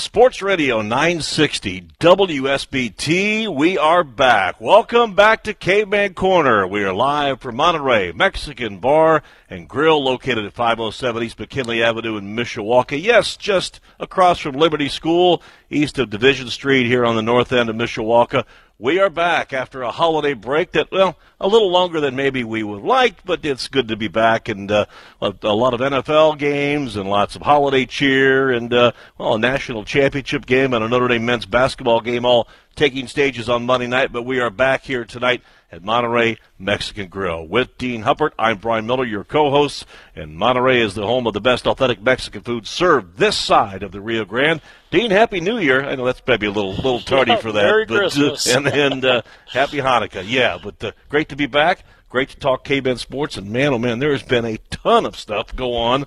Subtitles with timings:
[0.00, 3.54] Sports Radio 960 WSBT.
[3.54, 4.58] We are back.
[4.58, 6.66] Welcome back to Caveman Corner.
[6.66, 12.16] We are live from Monterey Mexican Bar and Grill located at 507 East McKinley Avenue
[12.16, 13.00] in Mishawaka.
[13.00, 17.68] Yes, just across from Liberty School, east of Division Street here on the north end
[17.68, 18.46] of Mishawaka.
[18.82, 22.62] We are back after a holiday break that, well, a little longer than maybe we
[22.62, 24.86] would like, but it's good to be back and uh,
[25.20, 29.84] a, lot of NFL games and lots of holiday cheer and, uh, well, a national
[29.84, 34.14] championship game and a Notre Dame men's basketball game all taking stages on Monday night.
[34.14, 37.46] But we are back here tonight at Monterey Mexican Grill.
[37.46, 41.40] With Dean Huppert, I'm Brian Miller, your co-host, and Monterey is the home of the
[41.40, 44.60] best authentic Mexican food served this side of the Rio Grande.
[44.90, 45.84] Dean, Happy New Year!
[45.84, 48.48] I know that's maybe a little little tardy for that, Merry but Christmas.
[48.48, 50.24] Uh, and and uh, Happy Hanukkah.
[50.26, 51.84] Yeah, but uh, great to be back.
[52.08, 55.16] Great to talk Cavemen sports, and man, oh man, there has been a ton of
[55.16, 56.06] stuff go on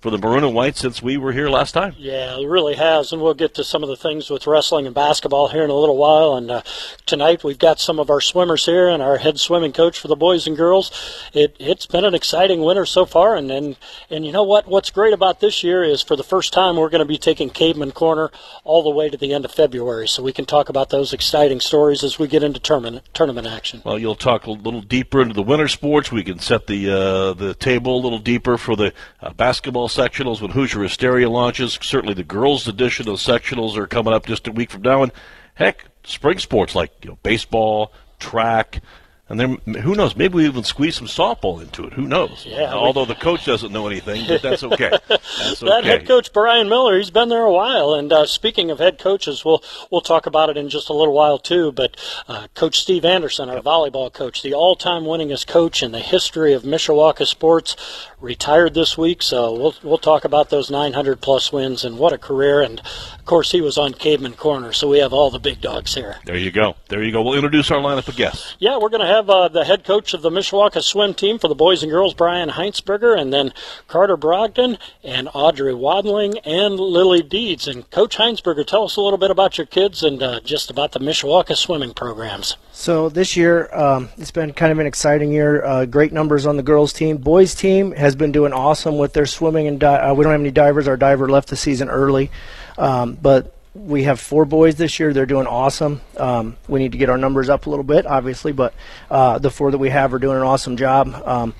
[0.00, 1.94] for the maroon and white since we were here last time.
[1.98, 4.94] Yeah, it really has, and we'll get to some of the things with wrestling and
[4.94, 6.36] basketball here in a little while.
[6.36, 6.62] And uh,
[7.06, 10.16] tonight we've got some of our swimmers here and our head swimming coach for the
[10.16, 10.90] boys and girls.
[11.32, 13.76] It, it's been an exciting winter so far, and, and
[14.10, 14.66] and you know what?
[14.66, 17.50] What's great about this year is for the first time we're going to be taking
[17.50, 18.30] Caveman Corner
[18.64, 21.60] all the way to the end of February, so we can talk about those exciting
[21.60, 23.82] stories as we get into tournament tournament action.
[23.84, 26.12] Well, you'll talk a little deeper into the winter sports.
[26.12, 30.40] We can set the uh, the table a little deeper for the uh, basketball sectionals
[30.40, 31.78] when Hoosier Hysteria launches.
[31.82, 35.12] Certainly, the girls' edition of sectionals are coming up just a week from now, and
[35.54, 38.82] heck, spring sports like you know baseball, track.
[39.28, 40.16] And then who knows?
[40.16, 41.92] Maybe we even squeeze some softball into it.
[41.92, 42.46] Who knows?
[42.46, 44.90] Yeah, Although the coach doesn't know anything, but that's okay.
[45.08, 45.88] That's that okay.
[45.88, 47.94] head coach Brian Miller, he's been there a while.
[47.94, 51.14] And uh, speaking of head coaches, we'll we'll talk about it in just a little
[51.14, 51.70] while too.
[51.72, 51.96] But
[52.26, 56.62] uh, Coach Steve Anderson, our volleyball coach, the all-time winningest coach in the history of
[56.62, 57.76] Mishawaka sports,
[58.20, 59.22] retired this week.
[59.22, 62.62] So we'll we'll talk about those 900 plus wins and what a career.
[62.62, 65.94] And of course, he was on Caveman Corner, so we have all the big dogs
[65.94, 66.16] here.
[66.24, 66.76] There you go.
[66.88, 67.22] There you go.
[67.22, 68.56] We'll introduce our lineup of guests.
[68.58, 71.48] Yeah, we're going to have uh, the head coach of the Mishawaka swim team for
[71.48, 73.52] the boys and girls, Brian Heinzberger, and then
[73.86, 77.66] Carter Brogdon and Audrey Wadling and Lily Deeds.
[77.66, 80.92] And Coach Heinzberger, tell us a little bit about your kids and uh, just about
[80.92, 82.56] the Mishawaka swimming programs.
[82.72, 85.64] So this year, um, it's been kind of an exciting year.
[85.64, 87.16] Uh, great numbers on the girls' team.
[87.16, 90.40] Boys' team has been doing awesome with their swimming and di- uh, we don't have
[90.40, 90.86] any divers.
[90.86, 92.30] Our diver left the season early,
[92.76, 95.12] um, but we have four boys this year.
[95.12, 96.00] They're doing awesome.
[96.16, 98.74] Um, we need to get our numbers up a little bit, obviously, but
[99.10, 101.14] uh, the four that we have are doing an awesome job.
[101.24, 101.54] Um,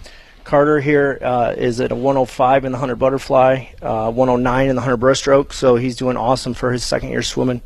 [0.44, 4.80] Carter here uh, is at a 105 in the 100 butterfly, uh, 109 in the
[4.80, 7.60] 100 breaststroke, so he's doing awesome for his second year swimming.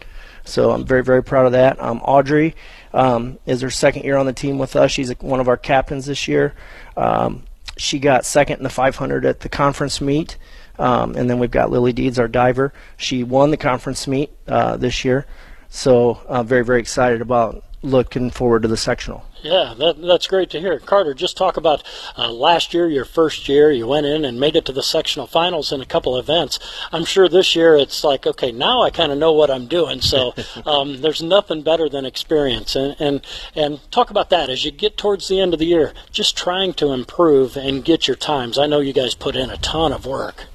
[0.44, 1.80] So I'm very, very proud of that.
[1.80, 2.56] Um, Audrey
[2.92, 4.90] um, is her second year on the team with us.
[4.90, 6.54] She's one of our captains this year.
[6.96, 7.44] Um,
[7.76, 10.36] she got second in the 500 at the conference meet.
[10.82, 12.72] Um, and then we've got Lily Deeds, our diver.
[12.96, 15.26] She won the conference meet uh, this year.
[15.68, 19.24] So I'm very, very excited about looking forward to the sectional.
[19.42, 20.80] Yeah, that, that's great to hear.
[20.80, 21.84] Carter, just talk about
[22.18, 23.70] uh, last year, your first year.
[23.70, 26.58] You went in and made it to the sectional finals in a couple events.
[26.90, 30.00] I'm sure this year it's like, okay, now I kind of know what I'm doing.
[30.00, 30.34] So
[30.66, 32.74] um, there's nothing better than experience.
[32.74, 35.92] And, and and talk about that as you get towards the end of the year,
[36.10, 38.58] just trying to improve and get your times.
[38.58, 40.46] I know you guys put in a ton of work.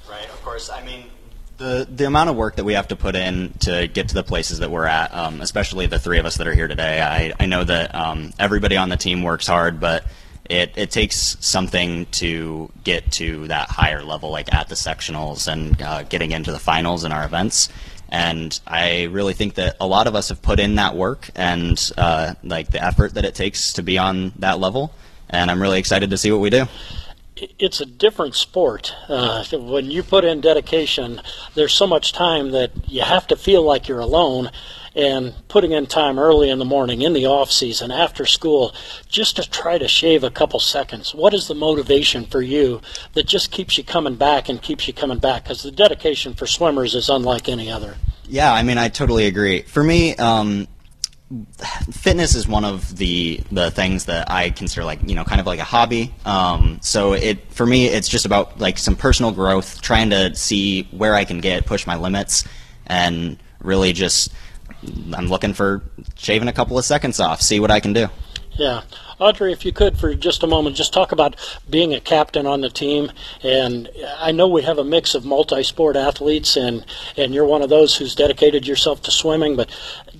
[0.48, 0.70] Course.
[0.70, 1.04] I mean,
[1.58, 4.22] the the amount of work that we have to put in to get to the
[4.22, 7.02] places that we're at, um, especially the three of us that are here today.
[7.02, 10.06] I, I know that um, everybody on the team works hard, but
[10.48, 15.82] it, it takes something to get to that higher level, like at the sectionals and
[15.82, 17.68] uh, getting into the finals in our events.
[18.08, 21.78] And I really think that a lot of us have put in that work and
[21.98, 24.94] uh, like the effort that it takes to be on that level.
[25.28, 26.66] And I'm really excited to see what we do
[27.58, 28.94] it's a different sport.
[29.08, 31.20] Uh, when you put in dedication,
[31.54, 34.50] there's so much time that you have to feel like you're alone.
[34.94, 38.74] And putting in time early in the morning, in the off season, after school,
[39.08, 41.14] just to try to shave a couple seconds.
[41.14, 42.80] What is the motivation for you
[43.12, 45.44] that just keeps you coming back and keeps you coming back?
[45.44, 47.94] Because the dedication for swimmers is unlike any other.
[48.26, 49.62] Yeah, I mean, I totally agree.
[49.62, 50.66] For me, um,
[51.92, 55.46] fitness is one of the the things that I consider like you know kind of
[55.46, 56.14] like a hobby.
[56.24, 60.84] Um, so it for me it's just about like some personal growth, trying to see
[60.90, 62.44] where I can get, push my limits,
[62.86, 64.32] and really just
[65.12, 65.82] I'm looking for
[66.16, 68.08] shaving a couple of seconds off, see what I can do.
[68.52, 68.82] Yeah.
[69.18, 71.34] Audrey, if you could for just a moment, just talk about
[71.68, 73.10] being a captain on the team.
[73.42, 76.84] And I know we have a mix of multi sport athletes, and,
[77.16, 79.68] and you're one of those who's dedicated yourself to swimming, but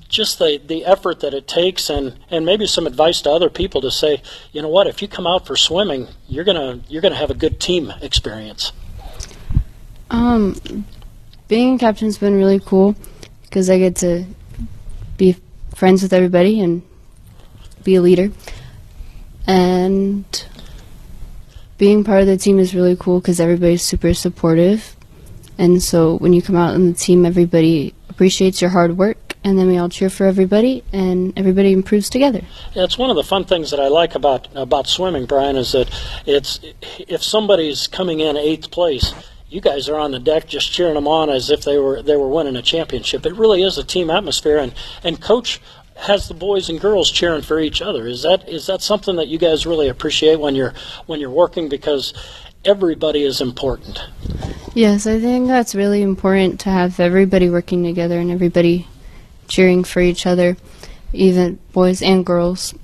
[0.08, 3.80] just the, the effort that it takes, and, and maybe some advice to other people
[3.82, 4.22] to say,
[4.52, 7.34] you know what, if you come out for swimming, you're gonna you're gonna have a
[7.34, 8.72] good team experience.
[10.10, 10.86] Um,
[11.46, 12.96] being a captain's been really cool
[13.42, 14.24] because I get to
[15.16, 15.36] be
[15.74, 16.82] friends with everybody and
[17.84, 18.30] be a leader.
[19.48, 20.44] And
[21.78, 24.94] being part of the team is really cool because everybody's super supportive.
[25.56, 29.36] And so when you come out in the team, everybody appreciates your hard work.
[29.44, 32.42] And then we all cheer for everybody, and everybody improves together.
[32.74, 35.88] It's one of the fun things that I like about about swimming, Brian, is that
[36.26, 36.58] it's
[36.98, 39.14] if somebody's coming in eighth place,
[39.48, 42.16] you guys are on the deck just cheering them on as if they were they
[42.16, 43.24] were winning a championship.
[43.24, 44.74] It really is a team atmosphere, and
[45.04, 45.60] and coach
[45.98, 48.06] has the boys and girls cheering for each other.
[48.06, 50.74] Is that is that something that you guys really appreciate when you're
[51.06, 52.14] when you're working because
[52.64, 54.00] everybody is important.
[54.74, 58.86] Yes, I think that's really important to have everybody working together and everybody
[59.48, 60.56] cheering for each other,
[61.12, 62.74] even boys and girls.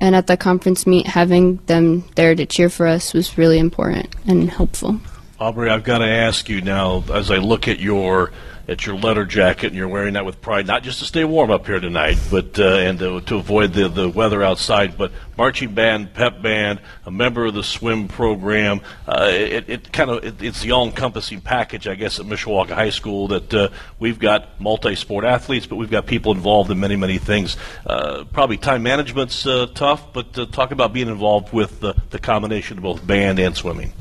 [0.00, 4.08] And at the conference meet, having them there to cheer for us was really important
[4.26, 5.00] and helpful.
[5.38, 8.32] Audrey, I've got to ask you now, as I look at your
[8.68, 11.50] at your letter jacket, and you're wearing that with pride, not just to stay warm
[11.50, 14.96] up here tonight, but uh, and to, to avoid the, the weather outside.
[14.96, 18.80] But marching band, pep band, a member of the swim program.
[19.06, 22.90] Uh, it, it kind of it, it's the all-encompassing package, I guess, at Mishawaka High
[22.90, 23.28] School.
[23.28, 23.68] That uh,
[23.98, 27.56] we've got multi-sport athletes, but we've got people involved in many, many things.
[27.84, 32.18] Uh, probably time management's uh, tough, but uh, talk about being involved with the, the
[32.18, 33.92] combination of both band and swimming.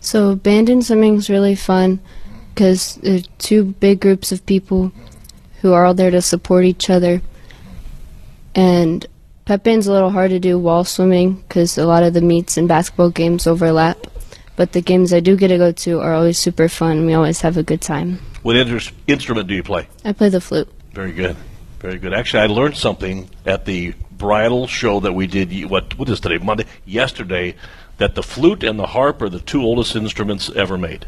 [0.00, 2.00] So band and swimming is really fun
[2.56, 4.90] because there are two big groups of people
[5.60, 7.20] who are all there to support each other.
[8.54, 9.04] And
[9.44, 12.56] pep band's a little hard to do while swimming because a lot of the meets
[12.56, 13.98] and basketball games overlap.
[14.56, 17.04] But the games I do get to go to are always super fun.
[17.04, 18.20] We always have a good time.
[18.40, 19.86] What inter- instrument do you play?
[20.02, 20.72] I play the flute.
[20.94, 21.36] Very good.
[21.80, 22.14] Very good.
[22.14, 25.68] Actually, I learned something at the bridal show that we did.
[25.68, 26.38] What what is today?
[26.38, 26.64] Monday.
[26.86, 27.54] Yesterday,
[27.98, 31.04] that the flute and the harp are the two oldest instruments ever made.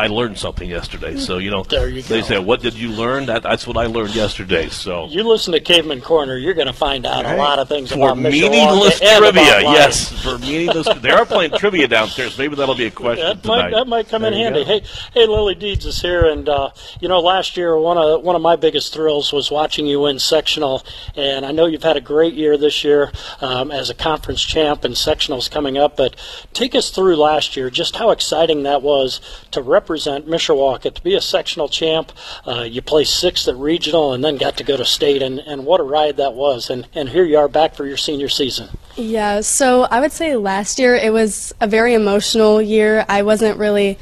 [0.00, 1.16] I learned something yesterday.
[1.16, 2.26] So you know, There you they go.
[2.26, 4.68] say, "What did you learn?" That, that's what I learned yesterday.
[4.70, 7.90] So You listen to Caveman Corner, you're going to find out a lot of things
[7.92, 10.88] for about Mishawaka meaningless and about trivia, yes, for meaningless.
[11.02, 12.38] they are playing trivia downstairs.
[12.38, 13.56] Maybe that'll be a question That tonight.
[13.62, 14.64] might, that might come in There you handy.
[14.64, 14.66] go.
[14.70, 14.82] Hey,
[15.12, 16.70] hey, Lily Deeds is here, and uh,
[17.00, 20.18] you know, last year one of one of my biggest thrills was watching you win
[20.18, 20.82] sectional,
[21.14, 23.12] and I know you've had a great year this year
[23.42, 25.96] um, as a conference champ, and sectionals coming up.
[25.96, 26.16] But
[26.54, 29.20] take us through last year, just how exciting that was
[29.50, 32.12] to represent Mishawaka, to be a sectional champ.
[32.46, 35.64] Uh, you placed sixth at regional, and then got to go to state, and, and
[35.64, 36.70] what a ride that was.
[36.70, 38.68] And and here you are back for your senior season.
[38.96, 43.04] Yeah, so I would say last year it was a very emotional year.
[43.08, 43.98] I wasn't really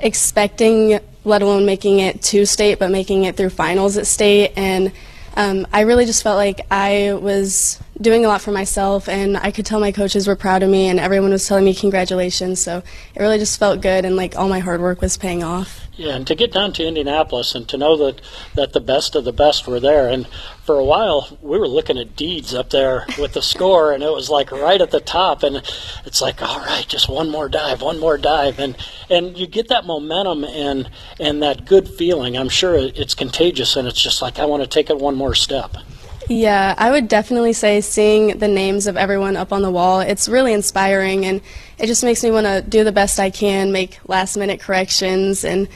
[0.00, 4.52] expecting, let alone making it to state, but making it through finals at state.
[4.56, 4.92] And
[5.36, 9.50] um, I really just felt like I was doing a lot for myself, and I
[9.50, 12.60] could tell my coaches were proud of me, and everyone was telling me congratulations.
[12.60, 12.78] So
[13.14, 15.85] it really just felt good, and like all my hard work was paying off.
[15.98, 18.20] Yeah, and to get down to Indianapolis and to know that,
[18.54, 20.08] that the best of the best were there.
[20.08, 20.26] And
[20.62, 24.12] for a while, we were looking at deeds up there with the score, and it
[24.12, 25.42] was like right at the top.
[25.42, 25.56] And
[26.04, 28.58] it's like, all right, just one more dive, one more dive.
[28.58, 28.76] And,
[29.08, 32.36] and you get that momentum and, and that good feeling.
[32.36, 35.34] I'm sure it's contagious, and it's just like, I want to take it one more
[35.34, 35.78] step.
[36.28, 40.28] Yeah, I would definitely say seeing the names of everyone up on the wall, it's
[40.28, 41.40] really inspiring and
[41.78, 45.44] it just makes me want to do the best I can, make last minute corrections
[45.44, 45.68] and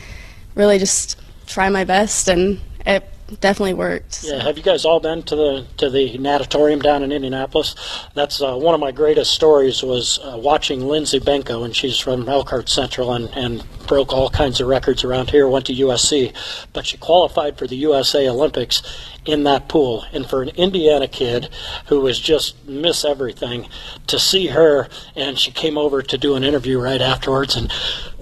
[0.56, 3.09] really just try my best and it
[3.40, 4.24] definitely worked.
[4.24, 7.74] Yeah, have you guys all been to the to the natatorium down in Indianapolis?
[8.14, 12.28] That's uh, one of my greatest stories was uh, watching Lindsay Benko, and she's from
[12.28, 15.48] Elkhart Central and, and broke all kinds of records around here.
[15.48, 16.34] Went to USC,
[16.72, 18.82] but she qualified for the USA Olympics
[19.24, 20.04] in that pool.
[20.12, 21.48] And for an Indiana kid
[21.86, 23.68] who was just miss everything,
[24.06, 27.72] to see her and she came over to do an interview right afterwards and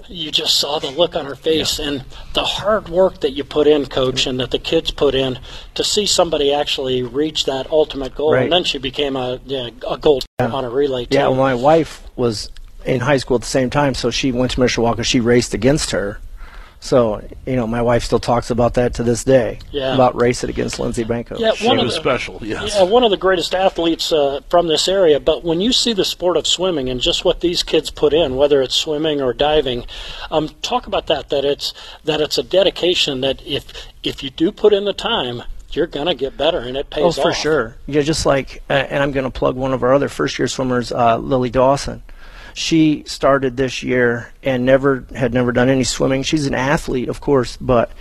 [0.09, 3.67] you just saw the look on her face and the hard work that you put
[3.67, 5.39] in, coach, and that the kids put in
[5.75, 8.33] to see somebody actually reach that ultimate goal.
[8.33, 8.43] Right.
[8.43, 11.19] And then she became a yeah, a gold on a relay team.
[11.19, 12.49] Yeah, well, my wife was
[12.85, 15.03] in high school at the same time, so she went to Mishawaka.
[15.03, 16.19] She raced against her.
[16.81, 19.59] So, you know, my wife still talks about that to this day.
[19.71, 19.93] Yeah.
[19.93, 21.37] About racing against Lindsay Benko.
[21.37, 22.73] Yeah, She one of was the- special, yes.
[22.75, 25.19] Yeah, one of the greatest athletes uh, from this area.
[25.19, 28.37] But when you see the sport of swimming and just what these kids put in,
[28.37, 29.85] whether it's swimming or diving,
[30.31, 31.29] um, talk about that.
[31.29, 31.73] That it's
[32.05, 33.19] that it's a dedication.
[33.21, 33.65] That if
[34.03, 37.07] if you do put in the time, you're gonna get better, and it pays Oh,
[37.09, 37.15] off.
[37.17, 37.75] for sure.
[37.87, 40.47] Yeah, just like, uh, and I'm going to plug one of our other first year
[40.47, 42.01] swimmers, uh, Lily Dawson.
[42.53, 46.23] She started this year and never had never done any swimming.
[46.23, 47.91] She's an athlete, of course, but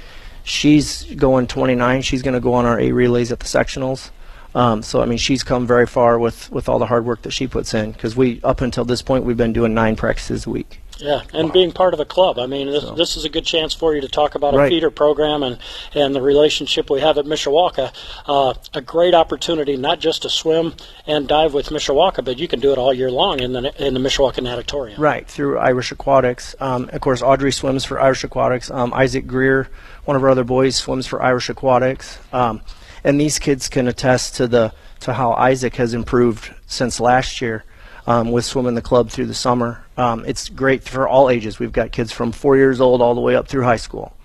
[0.42, 2.02] she's going 29.
[2.02, 4.10] She's going to go on our A relays at the sectionals.
[4.54, 7.32] Um, so I mean, she's come very far with with all the hard work that
[7.32, 7.92] she puts in.
[7.92, 10.80] Because we up until this point, we've been doing nine practices a week.
[10.98, 12.38] Yeah, and being part of a club.
[12.38, 14.90] I mean, this, this is a good chance for you to talk about a feeder
[14.90, 15.58] program and,
[15.94, 17.92] and the relationship we have at Mishawaka.
[18.26, 20.74] Uh, a great opportunity not just to swim
[21.06, 23.94] and dive with Mishawaka, but you can do it all year long in the in
[23.94, 25.00] the Mishawaka Natatorium.
[25.00, 26.56] Right, through Irish Aquatics.
[26.60, 28.70] Um, of course, Audrey swims for Irish Aquatics.
[28.70, 29.68] Um, Isaac Greer,
[30.04, 32.18] one of our other boys, swims for Irish Aquatics.
[32.32, 32.60] Um,
[33.04, 37.64] and these kids can attest to the to how Isaac has improved since last year
[38.08, 39.84] um, with swimming the club through the summer.
[39.98, 41.58] Um, it's great for all ages.
[41.58, 44.16] We've got kids from four years old all the way up through high school.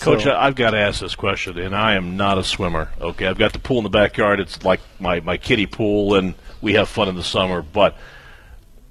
[0.00, 2.90] Coach, So- I've got to ask this question, and I am not a swimmer.
[3.00, 4.38] Okay, I've got the pool in the backyard.
[4.38, 7.60] It's like my, my kiddie pool, and we have fun in the summer.
[7.60, 7.96] But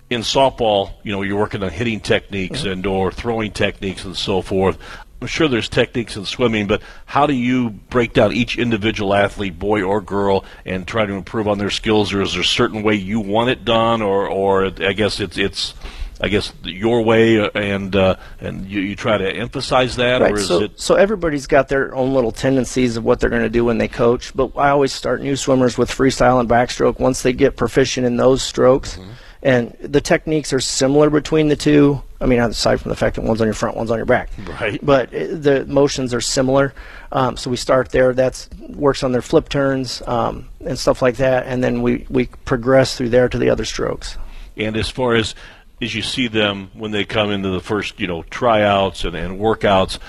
[0.09, 4.41] in softball, you know, you're working on hitting techniques and or throwing techniques and so
[4.41, 4.77] forth.
[5.23, 9.57] I'm sure there's techniques in swimming, but how do you break down each individual athlete,
[9.57, 12.11] boy or girl, and try to improve on their skills?
[12.11, 15.37] Or is there a certain way you want it done, or, or I guess it's
[15.37, 15.75] it's
[16.19, 20.33] I guess your way, and uh, and you, you try to emphasize that, Right.
[20.33, 23.43] or is So, it so everybody's got their own little tendencies of what they're going
[23.43, 24.35] to do when they coach.
[24.35, 28.17] But I always start new swimmers with freestyle and backstroke once they get proficient in
[28.17, 28.97] those strokes.
[28.97, 29.09] Mm-hmm.
[29.41, 32.03] And the techniques are similar between the two.
[32.23, 34.29] I mean, aside from the fact that one's on your front, one's on your back.
[34.61, 34.79] Right.
[34.83, 36.73] But the motions are similar.
[37.11, 38.13] Um, so we start there.
[38.13, 41.45] That's works on their flip turns um, and stuff like that.
[41.47, 44.17] And then we, we progress through there to the other strokes.
[44.55, 45.35] And as far as
[45.81, 49.37] as you see them when they come into the first, you know, tryouts and, and
[49.37, 49.99] workouts,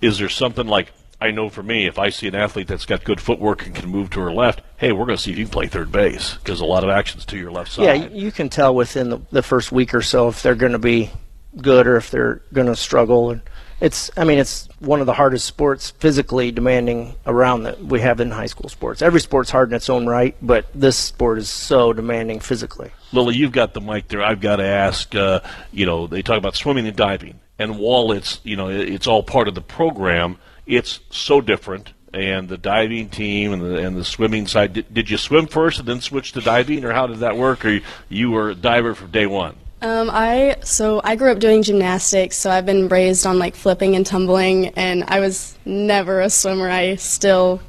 [0.00, 3.04] is there something like I know for me, if I see an athlete that's got
[3.04, 5.44] good footwork and can move to her left, hey, we're going to see if you
[5.44, 7.82] can play third base because a lot of actions to your left side.
[7.82, 10.78] Yeah, you can tell within the, the first week or so if they're going to
[10.78, 11.10] be
[11.62, 13.30] good or if they're going to struggle.
[13.30, 13.42] And
[13.80, 18.20] it's, I mean, it's one of the hardest sports physically demanding around that we have
[18.20, 19.02] in high school sports.
[19.02, 22.90] Every sport's hard in its own right, but this sport is so demanding physically.
[23.12, 24.22] Lily, you've got the mic there.
[24.22, 25.14] I've got to ask.
[25.14, 25.40] Uh,
[25.72, 29.22] you know, they talk about swimming and diving, and while it's you know it's all
[29.22, 31.92] part of the program, it's so different.
[32.12, 34.72] And the diving team and the and the swimming side.
[34.72, 37.64] Did, did you swim first and then switch to diving, or how did that work?
[37.64, 39.56] Or you, you were a diver from day one?
[39.80, 43.94] Um, I so I grew up doing gymnastics, so I've been raised on like flipping
[43.94, 46.68] and tumbling, and I was never a swimmer.
[46.68, 47.60] I still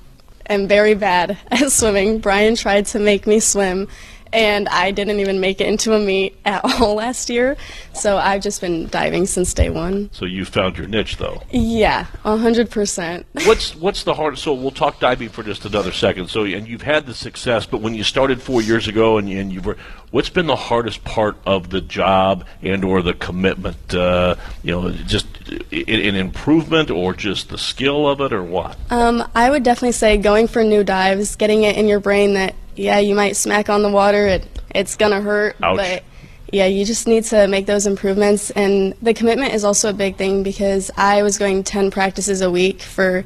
[0.50, 2.20] am very bad at swimming.
[2.20, 3.88] Brian tried to make me swim,
[4.33, 7.57] and I didn't even make it into a meet at all last year.
[7.93, 10.09] So I've just been diving since day one.
[10.13, 11.41] So you found your niche, though.
[11.51, 13.25] Yeah, a hundred percent.
[13.45, 14.43] What's what's the hardest?
[14.43, 16.29] So we'll talk diving for just another second.
[16.29, 19.51] So and you've had the success, but when you started four years ago, and, and
[19.51, 19.77] you were,
[20.12, 23.93] what's been the hardest part of the job and or the commitment?
[23.93, 25.27] Uh, you know, just
[25.71, 28.77] an improvement or just the skill of it or what?
[28.89, 32.55] Um, I would definitely say going for new dives, getting it in your brain that
[32.76, 35.78] yeah, you might smack on the water, it it's gonna hurt, Ouch.
[35.78, 36.04] but
[36.52, 38.50] yeah, you just need to make those improvements.
[38.52, 42.50] And the commitment is also a big thing because I was going 10 practices a
[42.50, 43.24] week for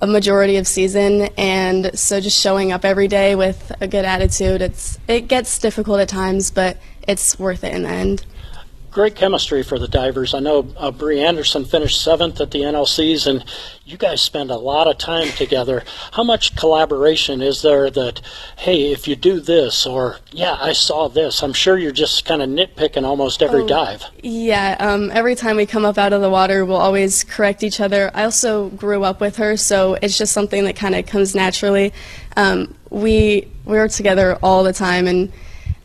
[0.00, 4.60] a majority of season, and so just showing up every day with a good attitude,
[4.60, 8.26] it's it gets difficult at times, but it's worth it in the end.
[8.92, 10.34] Great chemistry for the divers.
[10.34, 13.42] I know uh, Bree Anderson finished seventh at the NLCs, and
[13.86, 15.82] you guys spend a lot of time together.
[16.12, 18.20] How much collaboration is there that,
[18.58, 21.42] hey, if you do this, or yeah, I saw this?
[21.42, 23.66] I'm sure you're just kind of nitpicking almost every Oh.
[23.66, 24.04] dive.
[24.22, 27.80] Yeah, um, every time we come up out of the water, we'll always correct each
[27.80, 28.10] other.
[28.12, 31.94] I also grew up with her, so it's just something that kind of comes naturally.
[32.36, 35.32] Um, we we're together all the time, and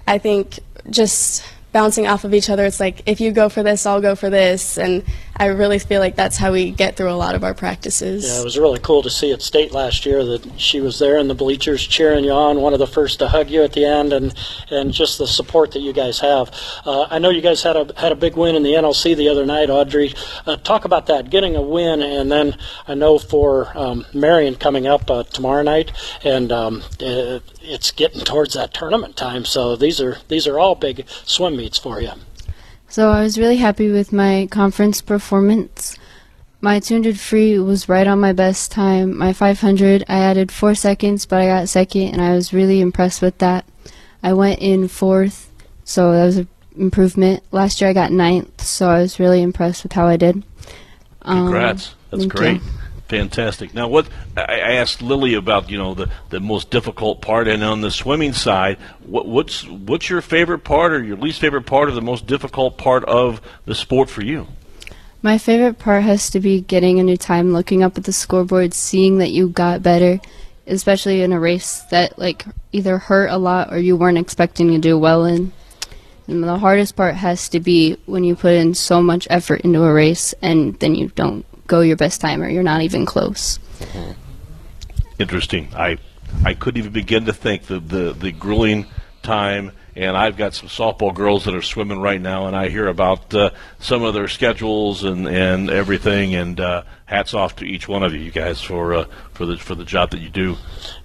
[0.06, 0.60] I think
[0.90, 1.42] just
[1.78, 4.32] bouncing off of each other, it's like if you go for this, I'll go for
[4.32, 5.04] this, and
[5.40, 8.28] I really feel like that's how we get through a lot of our practices.
[8.28, 11.18] Yeah, it was really cool to see at state last year that she was there
[11.18, 13.86] in the bleachers cheering you on, one of the first to hug you at the
[13.86, 14.34] end, and
[14.72, 16.52] and just the support that you guys have.
[16.86, 19.30] Uh, I know you guys had a had a big win in the NLC the
[19.30, 20.14] other night, Audrey.
[20.46, 24.88] Uh, talk about that, getting a win, and then I know for um, Marion coming
[24.88, 25.92] up uh, tomorrow night,
[26.24, 29.46] and um, uh, it's getting towards that tournament time.
[29.46, 32.12] So these are these are all big swim meets for you.
[32.98, 36.00] So I was really happy with my conference performance.
[36.62, 39.16] My 200 free was right on my best time.
[39.16, 43.22] My 500, I added four seconds, but I got second, and I was really impressed
[43.22, 43.66] with that.
[44.24, 45.52] I went in fourth,
[45.84, 47.44] so that was an improvement.
[47.52, 50.44] Last year I got ninth, so I was really impressed with how I did.
[51.22, 51.94] Um, Congrats.
[52.10, 52.64] That's great.
[52.64, 52.70] You.
[53.08, 53.74] Fantastic.
[53.74, 57.80] Now, what I asked Lily about, you know, the, the most difficult part, and on
[57.80, 61.92] the swimming side, what, what's what's your favorite part, or your least favorite part, or
[61.92, 64.48] the most difficult part of the sport for you?
[65.22, 68.74] My favorite part has to be getting a new time, looking up at the scoreboard,
[68.74, 70.20] seeing that you got better,
[70.68, 74.80] especially in a race that like either hurt a lot or you weren't expecting to
[74.80, 75.54] do well in.
[76.28, 79.84] And the hardest part has to be when you put in so much effort into
[79.84, 83.60] a race and then you don't go your best time or you're not even close.
[85.20, 85.70] Interesting.
[85.76, 85.98] I
[86.44, 88.86] I couldn't even begin to think the the, the grueling
[89.22, 92.88] time and I've got some softball girls that are swimming right now, and I hear
[92.88, 93.50] about uh,
[93.80, 96.36] some of their schedules and, and everything.
[96.36, 99.58] And uh, hats off to each one of you, you guys, for uh, for the
[99.58, 100.56] for the job that you do.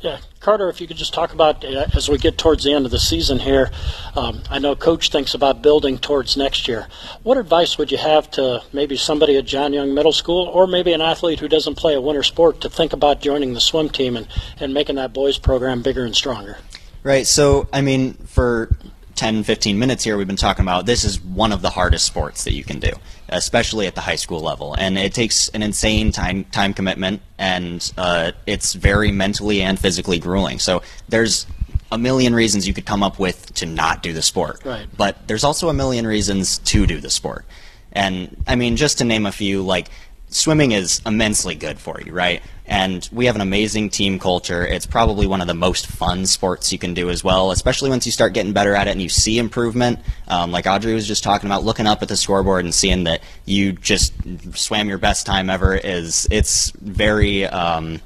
[0.01, 2.85] Yeah, Carter, if you could just talk about uh, as we get towards the end
[2.85, 3.71] of the season here.
[4.15, 6.87] Um, I know Coach thinks about building towards next year.
[7.23, 10.93] What advice would you have to maybe somebody at John Young Middle School, or maybe
[10.93, 14.19] an athlete who doesn't play a winter sport, to think about joining the swim team
[14.19, 14.29] and,
[14.61, 16.59] and making that boys program bigger and stronger?
[17.03, 17.27] Right.
[17.27, 18.75] So, I mean, for
[19.17, 22.45] 10, 15 minutes here, we've been talking about this is one of the hardest sports
[22.45, 22.93] that you can do,
[23.29, 24.75] especially at the high school level.
[24.75, 30.19] And it takes an insane time, time commitment, and uh, it's very mentally and physically
[30.19, 30.59] grueling.
[30.59, 31.47] So, there's
[31.91, 34.65] a million reasons you could come up with to not do the sport.
[34.65, 34.87] Right.
[34.97, 37.45] But there's also a million reasons to do the sport.
[37.93, 39.89] And I mean, just to name a few, like
[40.33, 42.43] swimming is immensely good for you, right?
[42.67, 44.67] And we have an amazing team culture.
[44.67, 48.07] It's probably one of the most fun sports you can do as well, especially once
[48.07, 49.99] you start getting better at it and you see improvement.
[50.29, 53.21] Um, like Audrey was just talking about, looking up at the scoreboard and seeing that
[53.45, 54.15] you just
[54.55, 58.01] swam your best time ever is it's very um,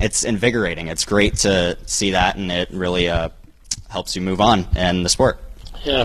[0.00, 0.88] it's invigorating.
[0.88, 3.30] It's great to see that, and it really uh,
[3.88, 5.38] helps you move on in the sport.
[5.84, 6.04] Yeah.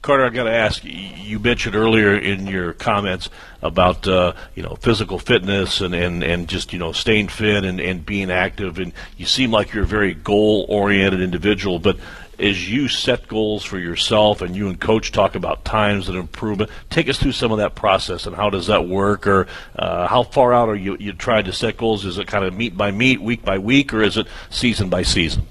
[0.00, 0.82] Carter, I've got to ask.
[0.84, 3.30] You mentioned earlier in your comments
[3.62, 7.80] about uh, you know physical fitness and, and, and just you know staying fit and,
[7.80, 11.80] and being active, and you seem like you're a very goal oriented individual.
[11.80, 11.98] But
[12.38, 16.70] as you set goals for yourself, and you and Coach talk about times and improvement,
[16.88, 20.22] take us through some of that process and how does that work, or uh, how
[20.22, 22.04] far out are you you trying to set goals?
[22.04, 25.02] Is it kind of meet by meet, week by week, or is it season by
[25.02, 25.46] season?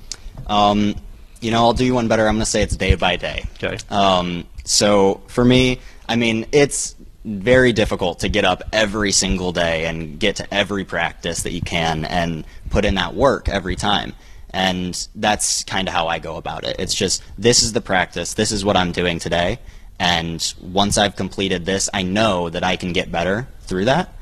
[0.48, 0.96] Um,
[1.42, 2.28] you know, I'll do you one better.
[2.28, 3.46] I'm going to say it's day by day.
[3.64, 3.78] Okay.
[3.90, 9.86] Um, so for me, I mean, it's very difficult to get up every single day
[9.86, 14.14] and get to every practice that you can and put in that work every time.
[14.52, 16.78] And that's kind of how I go about it.
[16.80, 19.60] It's just this is the practice, this is what I'm doing today.
[20.00, 24.14] And once I've completed this, I know that I can get better through that.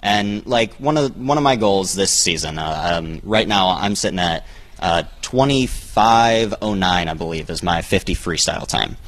[0.00, 3.94] And like one of one of my goals this season, uh, um, right now I'm
[3.94, 4.46] sitting at
[4.78, 8.98] uh, 25.09, I believe, is my 50 freestyle time.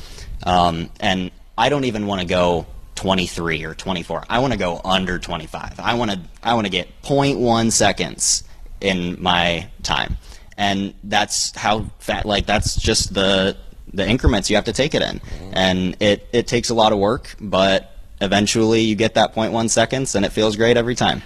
[0.43, 4.25] Um, and I don't even want to go 23 or 24.
[4.31, 5.79] I want to go under 25.
[5.79, 8.43] I want to I want to get 0.1 seconds
[8.81, 10.17] in my time.
[10.57, 13.55] And that's how fat like that's just the
[13.93, 15.21] the increments you have to take it in.
[15.53, 20.15] And it it takes a lot of work, but eventually you get that 0.1 seconds
[20.15, 21.21] and it feels great every time.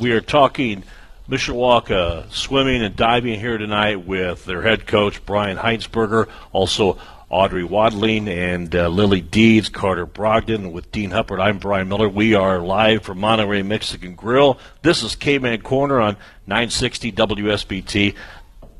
[0.00, 0.84] We are talking
[1.28, 6.98] Mishawaka swimming and diving here tonight with their head coach Brian Heinsberger, also
[7.30, 11.40] Audrey Wadling and uh, Lily Deeds, Carter Brogdon with Dean Huppert.
[11.40, 12.10] I'm Brian Miller.
[12.10, 14.58] We are live from Monterey Mexican Grill.
[14.82, 18.14] This is Cavemen Corner on 960 WSBT.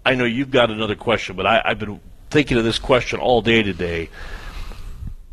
[0.05, 3.41] I know you've got another question, but I, I've been thinking of this question all
[3.41, 4.11] day today.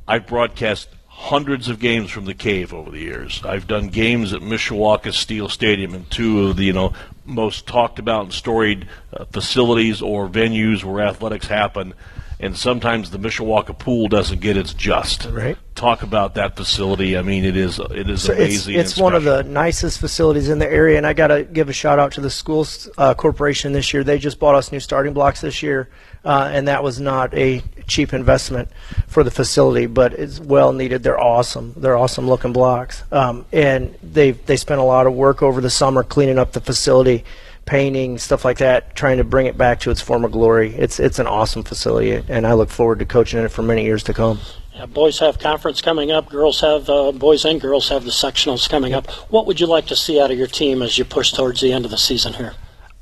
[0.07, 0.87] I've broadcast
[1.21, 3.43] hundreds of games from the cave over the years.
[3.45, 6.93] I've done games at Mishawaka Steel Stadium and two of the you know
[7.25, 11.93] most talked about and storied uh, facilities or venues where athletics happen.
[12.39, 15.25] And sometimes the Mishawaka pool doesn't get its just.
[15.25, 15.55] Right.
[15.75, 17.15] Talk about that facility.
[17.15, 18.73] I mean, it is it is so amazing.
[18.73, 21.69] It's, it's one of the nicest facilities in the area, and I got to give
[21.69, 24.03] a shout out to the schools uh, corporation this year.
[24.03, 25.87] They just bought us new starting blocks this year,
[26.23, 28.69] uh, and that was not a cheap investment
[29.07, 31.03] for the facility, but it's well needed.
[31.03, 31.73] They're awesome.
[31.75, 35.69] They're awesome looking blocks, um, and they they spent a lot of work over the
[35.69, 37.25] summer cleaning up the facility,
[37.65, 40.75] painting stuff like that, trying to bring it back to its former glory.
[40.75, 43.83] It's it's an awesome facility, and I look forward to coaching in it for many
[43.83, 44.39] years to come.
[44.73, 46.29] Yeah, boys have conference coming up.
[46.29, 49.09] Girls have uh, boys and girls have the sectionals coming up.
[49.29, 51.73] What would you like to see out of your team as you push towards the
[51.73, 52.53] end of the season here?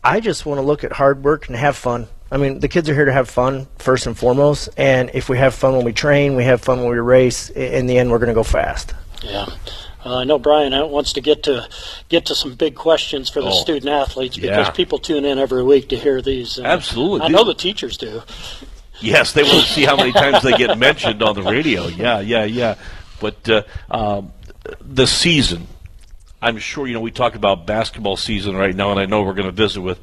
[0.04, 2.08] I just want to look at hard work and have fun.
[2.32, 5.38] I mean, the kids are here to have fun first and foremost, and if we
[5.40, 7.50] have fun when we train, we have fun when we race.
[7.50, 8.94] In the end, we're going to go fast.
[9.24, 9.48] Yeah.
[10.06, 11.68] Uh, I know Brian wants to get to
[12.08, 14.72] get to some big questions for the Oh, student athletes because yeah.
[14.72, 16.58] people tune in every week to hear these.
[16.58, 17.22] and Absolutely.
[17.22, 18.22] I know the teachers do.
[19.02, 21.88] Yes, they want to see how many times they get mentioned on the radio.
[21.88, 22.76] Yeah, yeah, yeah.
[23.20, 24.32] But uh, um,
[24.82, 25.68] the season,
[26.42, 29.34] I'm sure you know we talk about basketball season right now, and I know we're
[29.34, 30.00] going to visit with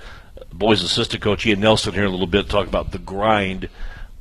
[0.59, 3.69] boys assistant coach Ian Nelson here in a little bit, talk about the grind.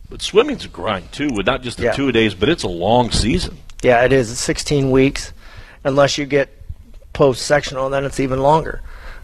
[0.10, 1.92] But swimming's a grind too, with not just the Yeah.
[1.94, 3.58] two days, but it's a long season.
[3.82, 4.32] Yeah, it is.
[4.32, 5.34] It's 16 weeks,
[5.84, 6.50] unless you get
[7.14, 8.82] post sectional, then it's even longer.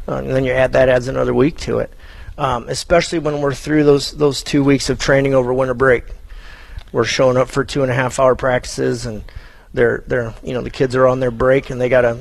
[0.08, 1.92] Uh, and then you add that adds another week to it.
[2.38, 6.06] Um, especially when we're through those those two weeks of training over winter break.
[6.92, 9.24] We're showing up for two and a half hour practices, and
[9.74, 12.18] they're they're you know the kids are on their break and they got to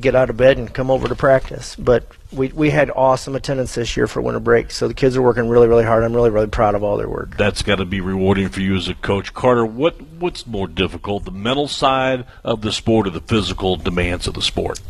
[0.00, 1.76] get out of bed and come over to practice.
[1.76, 5.22] But we we had awesome attendance this year for winter break, so the kids are
[5.22, 6.04] working really really hard.
[6.04, 7.36] I'm really really proud of all their work.
[7.36, 9.64] That's got to be rewarding for you as a coach, Carter.
[9.64, 14.34] What what's more difficult, the mental side of the sport or the physical demands of
[14.34, 14.80] the sport?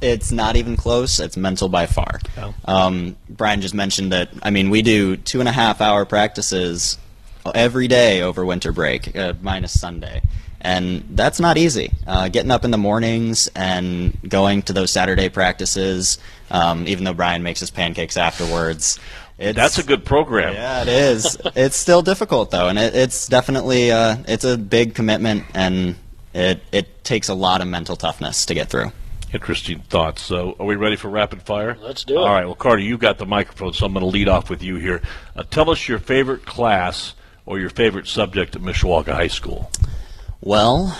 [0.00, 1.18] It's not even close.
[1.18, 2.20] It's mental by far.
[2.36, 2.54] Oh.
[2.66, 4.30] Um, Brian just mentioned that.
[4.42, 6.98] I mean, we do two and a half hour practices
[7.54, 10.22] every day over winter break, uh, minus Sunday,
[10.60, 11.92] and that's not easy.
[12.06, 16.18] Uh, getting up in the mornings and going to those Saturday practices,
[16.50, 18.98] um, even though Brian makes his pancakes afterwards.
[19.38, 20.54] It's, That's a good program.
[20.54, 21.38] Yeah, it is.
[21.54, 25.94] it's still difficult though, and it, it's definitely uh, it's a big commitment, and
[26.34, 28.90] it it takes a lot of mental toughness to get through.
[29.32, 30.22] Interesting thoughts.
[30.22, 31.76] So, are we ready for rapid fire?
[31.82, 32.18] Let's do it.
[32.18, 32.46] All right.
[32.46, 35.02] Well, Carter, you got the microphone, so I'm going to lead off with you here.
[35.36, 39.70] Uh, tell us your favorite class or your favorite subject at Mishawaka High School.
[40.40, 40.96] Well,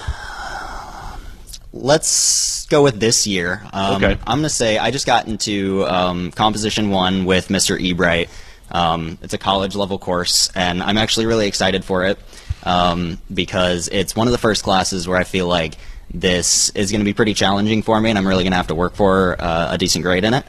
[1.72, 3.62] let's go with this year.
[3.72, 4.12] Um, Okay.
[4.26, 7.80] I'm going to say I just got into um, Composition 1 with Mr.
[7.80, 8.28] Ebright.
[8.70, 12.18] Um, it's a college level course, and I'm actually really excited for it
[12.64, 15.74] um, because it's one of the first classes where I feel like
[16.12, 18.66] this is going to be pretty challenging for me, and I'm really going to have
[18.66, 20.44] to work for uh, a decent grade in it.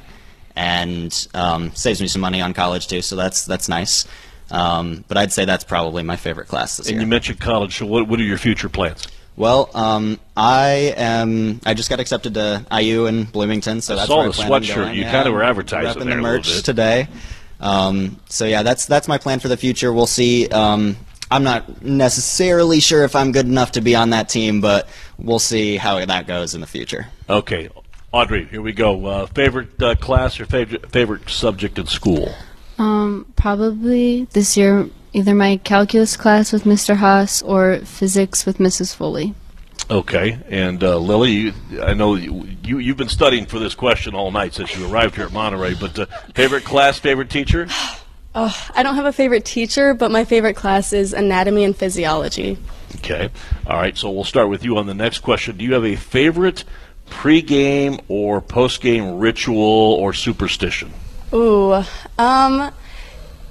[0.55, 4.05] And um, saves me some money on college too, so that's that's nice.
[4.51, 7.01] Um, but I'd say that's probably my favorite class this And year.
[7.01, 7.77] And you mentioned college.
[7.77, 9.07] So, what, what are your future plans?
[9.35, 11.61] Well, um, I am.
[11.65, 14.93] I just got accepted to IU in Bloomington, so I that's saw the sweatshirt.
[14.93, 17.07] You Yeah, kinda were advertising there the merch today.
[17.61, 19.93] Um, so yeah, that's that's my plan for the future.
[19.93, 20.47] We'll see.
[20.49, 20.97] Um,
[21.31, 25.39] I'm not necessarily sure if I'm good enough to be on that team, but we'll
[25.39, 27.07] see how that goes in the future.
[27.29, 27.69] Okay.
[28.11, 29.05] Audrey, here we go.
[29.05, 32.33] Uh, favorite uh, class or favorite favorite subject in school?
[32.79, 36.95] Um, probably this year, either my calculus class with Mr.
[36.95, 38.95] Haas or physics with Mrs.
[38.95, 39.35] Foley.
[39.89, 40.39] Okay.
[40.47, 44.31] And uh, Lily, you, I know you, you you've been studying for this question all
[44.31, 45.75] night since you arrived here at Monterey.
[45.75, 47.67] But uh, favorite class, favorite teacher?
[48.35, 52.59] Oh, I don't have a favorite teacher, but my favorite class is anatomy and physiology.
[52.97, 53.31] Okay.
[53.65, 53.97] All right.
[53.97, 55.57] So we'll start with you on the next question.
[55.57, 56.63] Do you have a favorite
[57.09, 60.93] pregame or postgame ritual or superstition?
[61.33, 61.83] Ooh,
[62.17, 62.71] um,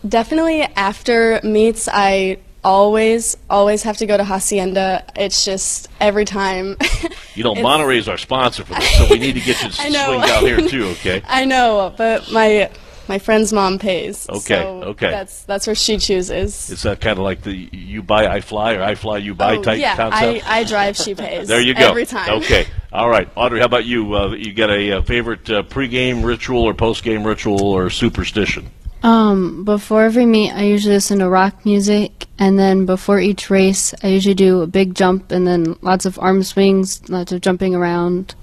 [0.06, 5.04] definitely after meets, I always, always have to go to Hacienda.
[5.16, 6.76] It's just every time.
[7.34, 9.74] You know, Monterey is our sponsor for this, so we need to get you to
[9.76, 10.86] swing down here too.
[10.98, 11.22] Okay.
[11.24, 12.68] I know, but my
[13.09, 14.29] my friend's mom pays.
[14.29, 15.11] Okay, so okay.
[15.11, 16.71] That's that's where she chooses.
[16.71, 19.57] Is that kind of like the you buy, I fly, or I fly, you buy
[19.57, 20.47] oh, type yeah, concept?
[20.47, 21.49] I, I drive, she pays.
[21.49, 21.88] there you go.
[21.88, 22.42] Every time.
[22.42, 22.66] Okay.
[22.92, 23.61] All right, Audrey.
[23.61, 24.14] How about you?
[24.14, 28.71] Uh, you got a, uh favorite uh, pregame ritual or postgame ritual or superstition?
[29.03, 33.94] Um, before every meet, I usually listen to rock music, and then before each race,
[34.03, 37.75] I usually do a big jump and then lots of arm swings, lots of jumping
[37.75, 38.35] around.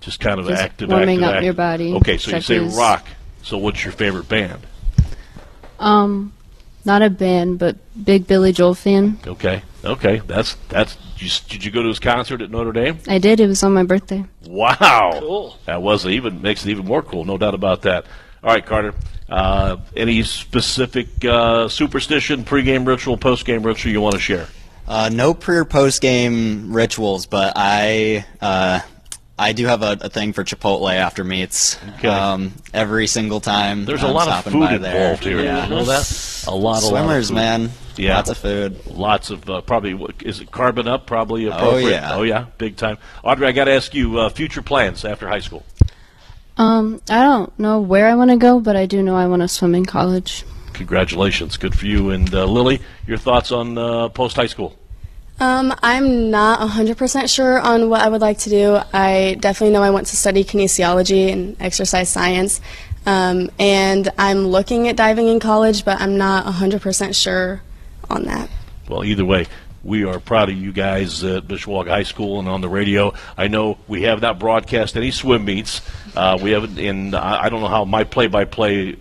[0.00, 1.44] Just kind of Just active, warming active, up active.
[1.44, 3.06] your body, Okay, so you say rock.
[3.50, 4.60] So what's your favorite band?
[5.80, 6.32] Um,
[6.84, 9.18] not a band, but big Billy Joel fan.
[9.26, 10.96] Okay, okay, that's that's.
[11.16, 13.00] You, did you go to his concert at Notre Dame?
[13.08, 13.40] I did.
[13.40, 14.24] It was on my birthday.
[14.46, 15.58] Wow, Cool.
[15.66, 17.24] That was even makes it even more cool.
[17.24, 18.06] No doubt about that.
[18.44, 18.94] All right, Carter.
[19.28, 24.46] Uh, any specific uh, superstition, pregame ritual, postgame ritual you want to share?
[24.86, 28.80] Uh, no pre or post game rituals, but I uh,
[29.40, 31.78] I do have a, a thing for Chipotle after meets.
[31.96, 32.08] Okay.
[32.08, 33.86] Um, every single time.
[33.86, 35.36] There's a I'm lot of stopping food involved there.
[35.38, 35.44] here.
[35.44, 35.64] Yeah.
[35.64, 36.44] You know that?
[36.46, 37.34] A lot, a lot of Swimmers, food.
[37.34, 37.70] man.
[37.96, 38.16] Yeah.
[38.16, 38.86] Lots of food.
[38.86, 40.14] Lots of uh, probably.
[40.24, 41.06] is it carbon up?
[41.06, 41.86] Probably appropriate.
[41.86, 42.14] Oh yeah.
[42.16, 42.98] Oh yeah, big time.
[43.24, 45.64] Audrey, I got to ask you uh, future plans after high school.
[46.56, 49.40] Um, I don't know where I want to go, but I do know I want
[49.40, 50.44] to swim in college.
[50.74, 52.10] Congratulations, good for you.
[52.10, 54.76] And uh, Lily, your thoughts on uh, post high school?
[55.40, 58.78] Um, I'm not 100% sure on what I would like to do.
[58.92, 62.60] I definitely know I want to study kinesiology and exercise science.
[63.06, 67.62] Um, and I'm looking at diving in college, but I'm not 100% sure
[68.10, 68.50] on that.
[68.86, 69.46] Well, either way,
[69.82, 73.14] we are proud of you guys at Mishawaka High School and on the radio.
[73.38, 75.80] I know we have not broadcast any swim meets.
[76.14, 78.96] Uh, we haven't, and I don't know how my play-by-play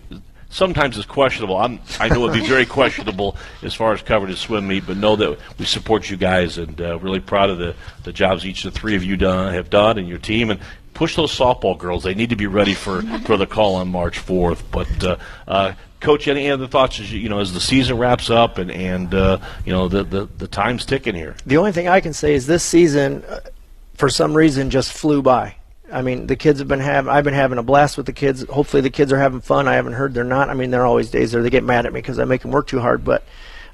[0.50, 1.58] sometimes is questionable.
[1.58, 4.98] I'm, I know it'd be very questionable as far as covering a swim meet, but
[4.98, 8.66] know that we support you guys and uh, really proud of the, the jobs each
[8.66, 10.50] of the three of you done, have done and your team.
[10.50, 10.60] And
[10.94, 12.04] push those softball girls.
[12.04, 14.64] They need to be ready for, for the call on March 4th.
[14.70, 15.16] But uh,
[15.48, 18.72] uh, Coach, any other thoughts as you, you know as the season wraps up and
[18.72, 21.36] and uh, you know the, the the time's ticking here?
[21.46, 23.42] The only thing I can say is this season, uh,
[23.96, 25.56] for some reason, just flew by.
[25.92, 27.12] I mean, the kids have been having.
[27.12, 28.44] I've been having a blast with the kids.
[28.50, 29.68] Hopefully, the kids are having fun.
[29.68, 30.50] I haven't heard they're not.
[30.50, 32.42] I mean, there are always days there they get mad at me because I make
[32.42, 33.04] them work too hard.
[33.04, 33.24] But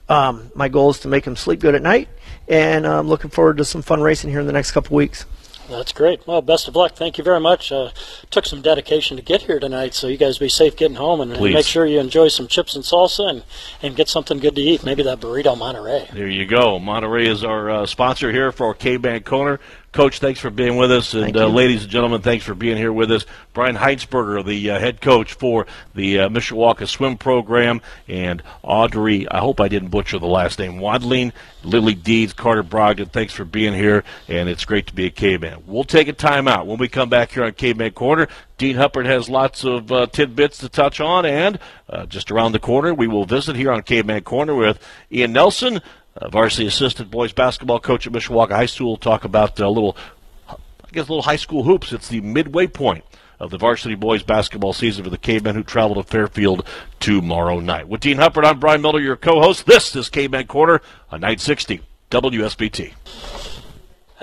[0.08, 2.10] um, my goal is to make them sleep good at night,
[2.47, 5.25] and I'm looking forward to some fun racing here in the next couple weeks.
[5.69, 6.25] That's great.
[6.28, 6.93] Well, best of luck.
[6.93, 7.71] Thank you very much.
[7.71, 7.89] Uh,
[8.30, 11.32] took some dedication to get here tonight, so you guys be safe getting home and,
[11.32, 13.43] and, make sure you enjoy some chips and salsa and,
[13.82, 14.84] and get something good to eat.
[14.84, 16.08] Maybe that burrito Monterey.
[16.13, 16.78] There you go.
[16.78, 19.60] Monterey is our uh, sponsor here for Cavemen Corner.
[19.95, 21.13] Coach, thanks for being with us.
[21.13, 23.25] And uh, ladies and gentlemen, thanks for being here with us.
[23.53, 27.79] Brian Heitzberger, the uh, head coach for the uh, Mishawaka swim program,
[28.10, 31.31] and Audrey, I hope I didn't butcher the last name, Wadling,
[31.63, 35.63] Lily Deeds, Carter Brogdon, thanks for being here, and it's great to be a caveman.
[35.65, 36.65] We'll take a timeout.
[36.65, 38.27] When we come back here on Cavemen Corner,
[38.58, 41.58] Dean Huppert has lots of uh, tidbits to touch on, and
[41.89, 44.77] uh, just around the corner, we will visit here on Cavemen Corner with
[45.10, 45.79] Ian Nelson,
[46.15, 48.91] uh, varsity assistant boys basketball coach at Mishawaka High School.
[48.91, 49.97] We'll talk about a little,
[50.47, 50.56] I
[50.91, 51.91] guess, little high school hoops.
[51.93, 53.04] It's the midway point
[53.39, 56.65] of the varsity boys basketball season for the Cavemen who travel to Fairfield
[56.99, 57.88] tomorrow night.
[57.88, 59.65] With Dean Huppert, I'm Brian Miller, your co-host.
[59.65, 63.44] This is Caveman Corner on 960 WSBT.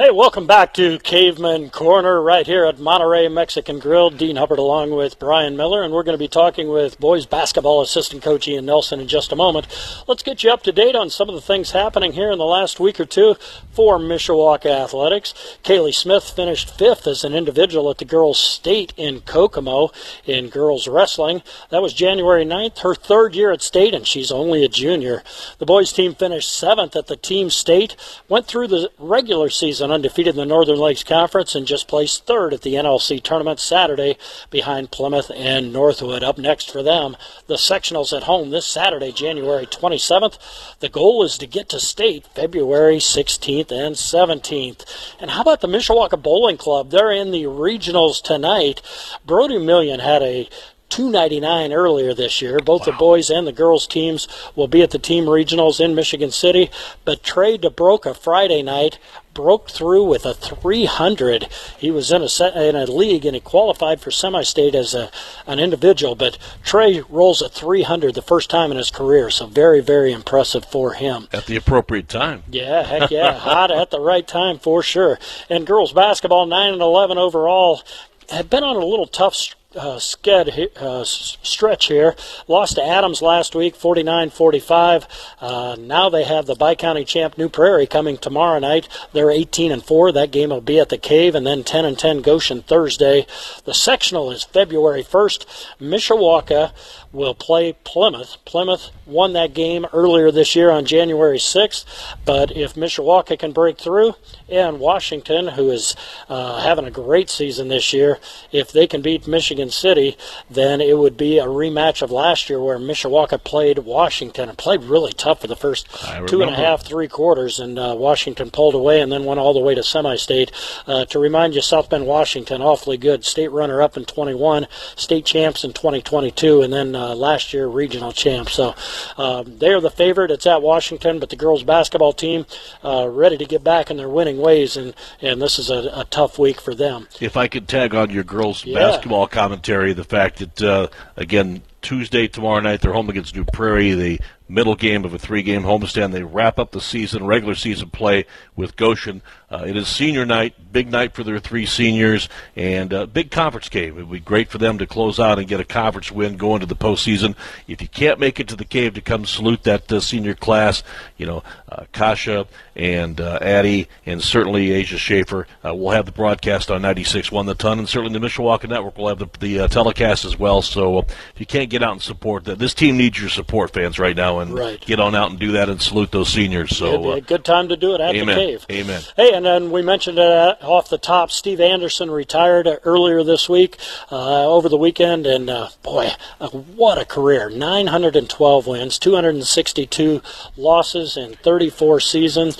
[0.03, 4.11] Hey, welcome back to Caveman Corner right here at Monterey Mexican Grill.
[4.11, 7.81] Dean Huppert along with Brian Miller, and we're going to be talking with boys basketball
[7.81, 9.69] assistant coach Ian Nelson in just a moment.
[10.09, 12.45] Let's get you up to date on some of the things happening here in the
[12.45, 13.37] last week or two
[13.71, 15.35] for Mishawaka Athletics.
[15.63, 19.93] Kaylee Smith finished fifth as an individual at the girls' state in Kokomo
[20.27, 21.45] in girls wrestling.
[21.71, 25.23] That was January 9th, her third year at state, and she's only a junior.
[25.59, 27.95] The boys' team finished seventh at the team state,
[28.29, 32.27] went through the regular season season undefeated in the Northern Lakes Conference and just placed
[32.27, 34.17] third at the NLC tournament Saturday
[34.51, 36.25] behind Plymouth and Northwood.
[36.25, 40.39] Up next for them, the sectionals at home this Saturday, January 27th.
[40.81, 44.85] The goal is to get to state February 16th and 17th.
[45.21, 46.91] And how about the Mishawaka Bowling Club?
[46.91, 48.83] They're in the regionals tonight.
[49.27, 50.49] Brody Million had a
[50.93, 52.59] 299 earlier this year.
[52.59, 52.93] Both wow.
[52.93, 56.71] the boys and the girls teams will be at the team regionals in Michigan City.
[57.07, 58.99] But Trey DeBroca Friday night
[59.35, 61.49] broke through with a 300.
[61.79, 65.11] He was in a in a league and he qualified for semi-state as a
[65.47, 66.15] an individual.
[66.15, 70.65] But Trey rolls a 300 the first time in his career, so very very impressive
[70.65, 71.29] for him.
[71.33, 72.43] At the appropriate time.
[72.51, 75.19] Yeah, heck yeah, hot at the right time for sure.
[75.49, 77.83] And girls basketball 9 and 11 overall
[78.31, 79.35] have been on a little tough
[79.77, 82.15] uh, sked uh, stretch here.
[82.49, 85.07] Lost to Adams last week, 49-45.
[85.41, 88.89] Uh, now they have the Bi-County champ New Prairie coming tomorrow night.
[89.13, 90.13] They're 18 and 4.
[90.13, 93.27] That game will be at the Cave, and then 10 and 10 Goshen Thursday.
[93.65, 95.47] The sectional is February 1st.
[95.81, 96.73] Mishawaka
[97.13, 98.39] will play Plymouth.
[98.45, 101.85] Plymouth won that game earlier this year on January 6th,
[102.25, 104.15] but if Mishawaka can break through,
[104.53, 105.97] and Washington, who is
[106.29, 108.19] uh, having a great season this year,
[108.53, 110.17] if they can beat Michigan City,
[110.51, 114.83] then it would be a rematch of last year where Mishawaka played Washington and played
[114.83, 115.89] really tough for the first
[116.27, 119.55] two and a half, three quarters, and uh, Washington pulled away and then went all
[119.55, 120.53] the way to semi-state.
[120.87, 123.25] Uh, to remind you, South Bend, Washington, awfully good.
[123.25, 128.53] State runner-up in 21, state champs in 2022, and then uh, last year regional champs.
[128.53, 128.75] So
[129.17, 130.31] um, they are the favorite.
[130.31, 132.45] It's at Washington, but the girls basketball team
[132.85, 136.05] uh, ready to get back in their winning ways, and, and this is a, a
[136.11, 137.09] tough week for them.
[137.21, 138.79] If I could tag on your girls yeah.
[138.79, 143.93] basketball commentary, the fact that, uh, again, Tuesday, tomorrow night, they're home against New Prairie.
[143.93, 146.13] The middle game of a three-game homestand.
[146.13, 149.23] They wrap up the season, regular season play with Goshen.
[149.51, 153.69] Uh, it is senior night, big night for their three seniors, and a big conference
[153.69, 153.99] game.
[153.99, 156.61] It would be great for them to close out and get a conference win going
[156.61, 157.35] to the postseason.
[157.67, 160.83] If you can't make it to the cave to come salute that uh, senior class,
[161.17, 166.13] you know, uh, Kasha and uh, Addie and certainly Asia Schaefer uh, will have the
[166.13, 169.69] broadcast on 96.1 The Ton, and certainly the Mishawaka Network will have the, the uh,
[169.69, 170.63] telecast as well.
[170.63, 171.03] So uh,
[171.35, 174.17] if you can't get out and support that, this team needs your support, fans, right
[174.17, 174.81] now and Right.
[174.81, 176.77] get on out and do that and salute those seniors.
[176.77, 178.27] So It'd be uh, a good time to do it at amen.
[178.37, 178.67] the cave.
[178.71, 179.03] Amen.
[179.17, 183.77] Hey, and then we mentioned uh, off the top, Steve Anderson retired earlier this week,
[184.11, 187.51] uh, over the weekend, and uh, boy, uh, what a career!
[187.51, 190.23] 912 wins, 262
[190.57, 192.59] losses in 34 seasons.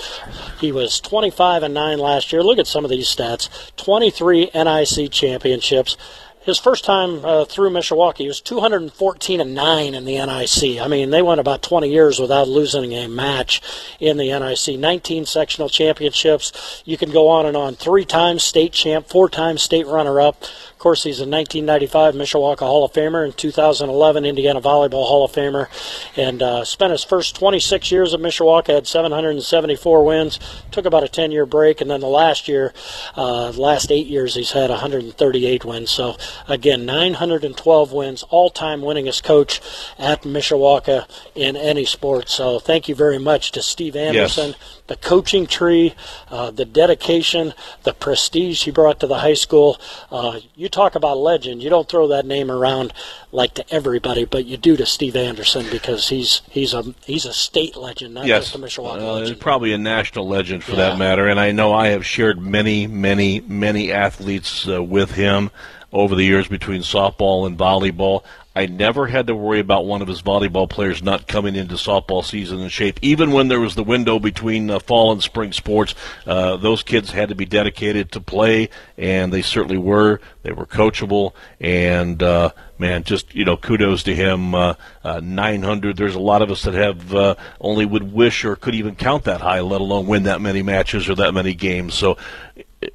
[0.59, 2.43] He was 25 and 9 last year.
[2.43, 5.97] Look at some of these stats: 23 NIC championships.
[6.43, 10.81] His first time uh, through Mishawaka, he was 214 and 9 in the NIC.
[10.81, 13.61] I mean, they went about 20 years without losing a match
[14.01, 14.77] in the NIC.
[14.77, 16.83] 19 sectional championships.
[16.83, 17.75] You can go on and on.
[17.75, 20.43] Three times state champ, four times state runner up.
[20.83, 25.31] Of course, he's a 1995 Mishawaka Hall of Famer and 2011 Indiana Volleyball Hall of
[25.31, 25.69] Famer.
[26.17, 30.41] And uh, spent his first 26 years at Mishawaka, had 774 wins.
[30.71, 32.73] Took about a 10 year break, and then the last year,
[33.15, 35.89] uh, last eight years, he's had 138 wins.
[35.89, 36.17] So,
[36.49, 39.61] again, 912 wins, all time winningest coach
[39.97, 42.27] at Mishawaka in any sport.
[42.27, 44.55] So, thank you very much to Steve Anderson
[44.87, 45.95] the coaching tree,
[46.29, 49.79] uh, the dedication, the prestige he brought to the high school.
[50.11, 51.61] Uh, you talk about legend.
[51.63, 52.93] You don't throw that name around
[53.31, 57.33] like to everybody, but you do to Steve Anderson because he's he's a he's a
[57.33, 59.39] state legend, not yes, just a Mishawaka Uh, legend.
[59.39, 60.77] probably a national legend for Yeah.
[60.89, 61.27] that matter.
[61.27, 65.51] And I know I have shared many, many, many athletes uh, with him
[65.91, 68.23] over the years between softball and volleyball.
[68.55, 72.23] I never had to worry about one of his volleyball players not coming into softball
[72.23, 72.99] season in shape.
[73.01, 75.95] Even when there was the window between uh, fall and spring sports,
[76.27, 80.21] uh, those kids had to be dedicated to play, and they certainly were.
[80.43, 84.53] They were coachable, and uh, man, just you know, kudos to him.
[84.53, 85.97] Uh, uh, 900.
[85.97, 89.23] There's a lot of us that have uh, only would wish or could even count
[89.23, 91.95] that high, let alone win that many matches or that many games.
[91.95, 92.17] So.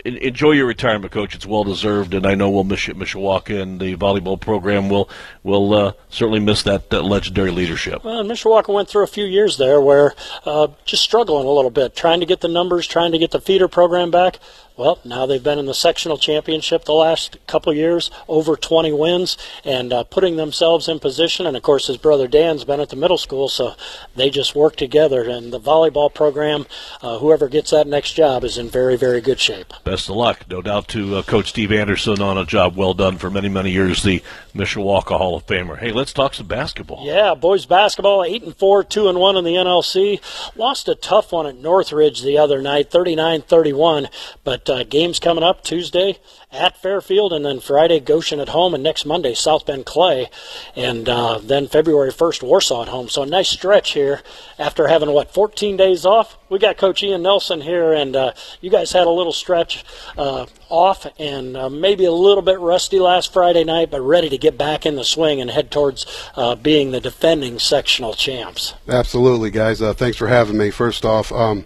[0.05, 1.35] En- Enjoy your retirement, coach.
[1.35, 4.89] It's well deserved, and I know we'll miss you at Mishawaka, and the volleyball program
[4.89, 5.09] will
[5.43, 8.05] will uh, certainly miss that uh, legendary leadership.
[8.05, 11.95] Well, Mishawaka went through a few years there where uh, just struggling a little bit,
[11.97, 14.39] trying to get the numbers, trying to get the feeder program back.
[14.79, 19.37] Well, now they've been in the sectional championship the last couple years, over 20 wins,
[19.65, 21.47] and uh, putting themselves in position.
[21.47, 23.75] And of course, his brother Dan's been at the middle school, so
[24.15, 25.29] they just work together.
[25.29, 26.65] And the volleyball program,
[27.03, 29.73] uh, whoever gets that next job, is in very, very good shape.
[29.83, 33.19] Best of luck, no doubt, to uh, Coach Steve Anderson on a job well done
[33.19, 34.23] for many, many years, the
[34.55, 35.77] Mishawaka Hall of Famer.
[35.77, 37.05] Hey, let's talk some basketball.
[37.05, 40.21] Yeah, boys basketball, eight and four, two and one in the NLC.
[40.55, 44.09] Lost a tough one at Northridge the other night, 39-31.
[44.45, 46.19] But uh, games coming up Tuesday
[46.51, 50.31] at Fairfield, and then Friday Goshen at home, and next Monday South Bend Clay,
[50.75, 53.09] and uh, then February 1st Warsaw at home.
[53.09, 54.23] So a nice stretch here
[54.59, 56.39] after having what 14 days off.
[56.49, 59.85] We got Coach Ian Nelson here, and uh, you guys had a little stretch
[60.17, 64.39] uh, off and uh, maybe a little bit rusty last Friday night, but ready to
[64.39, 68.75] get back in the swing and head towards uh, being the defending sectional champs.
[68.89, 69.81] Absolutely, guys.
[69.81, 70.71] Thanks for having me.
[70.71, 71.65] First off, um,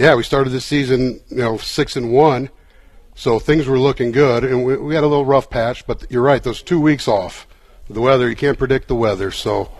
[0.00, 2.48] yeah, we started this season, you know, six and one,
[3.14, 5.86] so things were looking good, and we, we had a little rough patch.
[5.86, 7.46] But you're right; those two weeks off,
[7.90, 9.70] the weather you can't predict the weather, so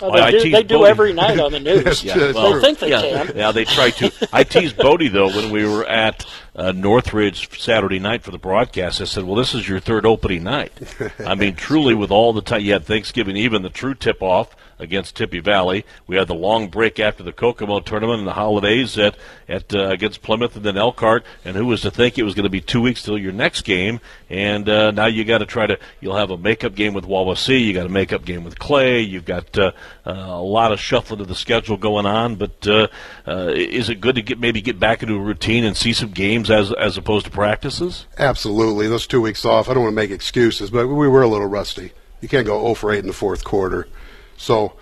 [0.00, 2.02] Well, Well, they do, they do every night on the news.
[2.02, 3.36] Yes, Yeah, yes, well, they think they yeah, can.
[3.36, 4.28] Yeah, they try to.
[4.32, 9.00] I teased Bodie though when we were at uh, Northridge Saturday night for the broadcast.
[9.00, 10.72] I said, "Well, this is your third opening night."
[11.20, 14.56] I mean, truly, with all the time you had Thanksgiving, even the true tip off
[14.82, 15.84] against Tippy Valley.
[16.06, 19.16] We had the long break after the Kokomo tournament and the holidays at
[19.48, 21.24] at uh, against Plymouth and then Elkhart.
[21.44, 23.62] And who was to think it was going to be two weeks till your next
[23.62, 24.00] game?
[24.28, 25.78] And uh, now you got to try to.
[26.00, 27.64] You'll have a makeup game with Wawasee.
[27.64, 29.00] You got a makeup game with Clay.
[29.00, 29.72] You've got uh,
[30.04, 32.34] uh, a lot of shuffling of the schedule going on.
[32.34, 32.88] But uh,
[33.26, 36.10] uh, is it good to get maybe get back into a routine and see some
[36.10, 38.06] games as as opposed to practices?
[38.18, 39.68] absolutely, those two weeks off.
[39.68, 41.92] I don't want to make excuses, but we were a little rusty.
[42.20, 43.88] You can't go 0 for 8 in the fourth quarter.
[44.42, 44.72] So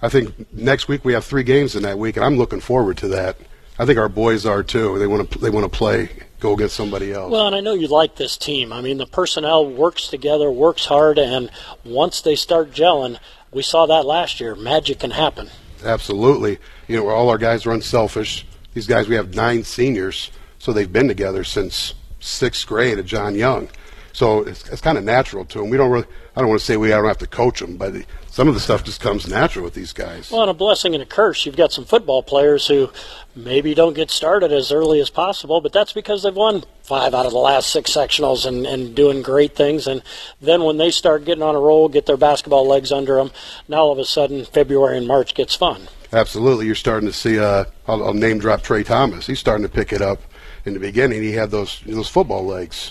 [0.00, 2.96] I think next week we have three games in that week, and I'm looking forward
[2.98, 3.36] to that.
[3.78, 4.98] I think our boys are too.
[4.98, 6.08] They want to they want to play,
[6.40, 7.30] go against somebody else.
[7.30, 8.72] Well, and I know you like this team.
[8.72, 11.50] I mean, the personnel works together, works hard, and
[11.84, 13.18] once they start gelling,
[13.52, 14.54] we saw that last year.
[14.54, 15.50] Magic can happen.
[15.84, 16.58] Absolutely.
[16.88, 18.46] You know, all our guys are unselfish.
[18.72, 23.34] These guys, we have nine seniors, so they've been together since sixth grade at John
[23.34, 23.68] Young.
[24.14, 25.68] So it's, it's kind of natural to them.
[25.68, 27.92] We don't really, I don't want to say we don't have to coach them, but
[27.92, 30.28] the, some of the stuff just comes natural with these guys.
[30.28, 31.46] Well, and a blessing and a curse.
[31.46, 32.90] You've got some football players who
[33.36, 37.26] maybe don't get started as early as possible, but that's because they've won five out
[37.26, 39.86] of the last six sectionals and, and doing great things.
[39.86, 40.02] And
[40.40, 43.30] then when they start getting on a roll, get their basketball legs under them,
[43.68, 45.86] now all of a sudden February and March gets fun.
[46.12, 46.66] Absolutely.
[46.66, 49.28] You're starting to see, uh, I'll, I'll name drop Trey Thomas.
[49.28, 50.20] He's starting to pick it up.
[50.64, 52.90] In the beginning, he had those those football legs,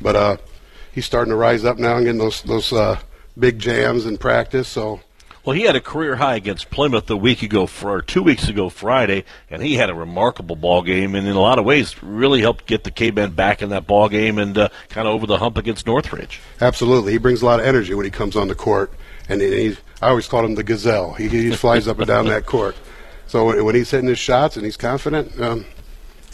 [0.00, 0.36] but uh,
[0.92, 3.00] he's starting to rise up now and getting those those uh,
[3.38, 4.68] big jams in practice.
[4.68, 5.00] So
[5.44, 8.48] Well, he had a career high against Plymouth a week ago, for, or two weeks
[8.48, 12.02] ago Friday, and he had a remarkable ball game, and in a lot of ways,
[12.02, 15.26] really helped get the Cavemen back in that ball game and uh, kind of over
[15.26, 16.40] the hump against Northridge.
[16.60, 18.92] Absolutely, he brings a lot of energy when he comes on the court,
[19.28, 21.12] and he, I always call him the gazelle.
[21.12, 22.76] He, he flies up and down that court.
[23.26, 25.64] So when he's hitting his shots and he's confident, um,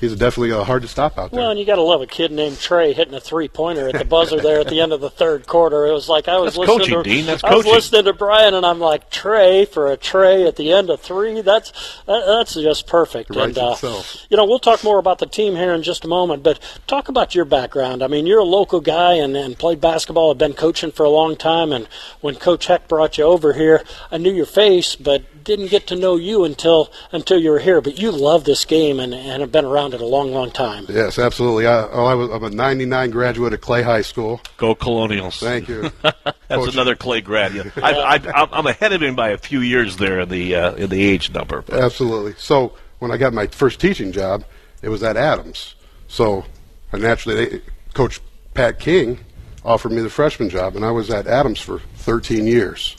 [0.00, 1.40] he's definitely uh, hard to stop out there.
[1.40, 4.04] Well, and you got to love a kid named Trey hitting a three-pointer at the
[4.04, 5.86] buzzer there at the end of the third quarter.
[5.86, 7.26] It was like I was That's listening coaching, to Dean.
[7.26, 7.74] That's I was coaching.
[7.74, 11.40] listening to Brian, and I'm like Trey for a Trey at the end of three.
[11.42, 11.70] That's
[12.06, 13.30] that, that's just perfect.
[13.30, 16.04] It writes and uh, you know, we'll talk more about the team here in just
[16.04, 16.42] a moment.
[16.42, 18.02] But talk about your background.
[18.02, 20.30] I mean, you're a local guy and, and played basketball.
[20.30, 21.72] Have been coaching for a long time.
[21.72, 21.86] And
[22.20, 25.96] when Coach Heck brought you over here, I knew your face, but didn't get to
[25.96, 27.80] know you until until you were here.
[27.80, 30.86] But you love this game and, and have been around it a long, long time.
[30.88, 31.66] Yes, absolutely.
[31.66, 34.40] I, oh, I was, I'm a 99 graduate of Clay High School.
[34.56, 35.38] Go Colonials.
[35.38, 35.90] Thank you.
[36.02, 37.54] That's Coach- another Clay grad.
[37.54, 37.70] Yeah.
[37.76, 40.90] I, I, I'm ahead of him by a few years there in the uh, in
[40.90, 41.62] the age number.
[41.62, 42.34] But Absolutely.
[42.38, 44.44] So when I got my first teaching job,
[44.82, 45.74] it was at Adams.
[46.08, 46.44] So
[46.92, 47.62] I naturally, they,
[47.94, 48.20] Coach
[48.54, 49.20] Pat King
[49.64, 52.96] offered me the freshman job, and I was at Adams for 13 years.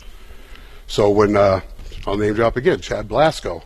[0.87, 1.61] So when uh,
[2.07, 3.63] I'll name drop again, Chad Blasco,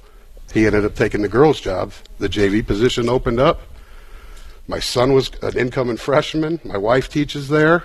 [0.53, 1.91] he ended up taking the girls' job.
[2.19, 3.61] The JV position opened up.
[4.67, 6.59] My son was an incoming freshman.
[6.63, 7.83] My wife teaches there.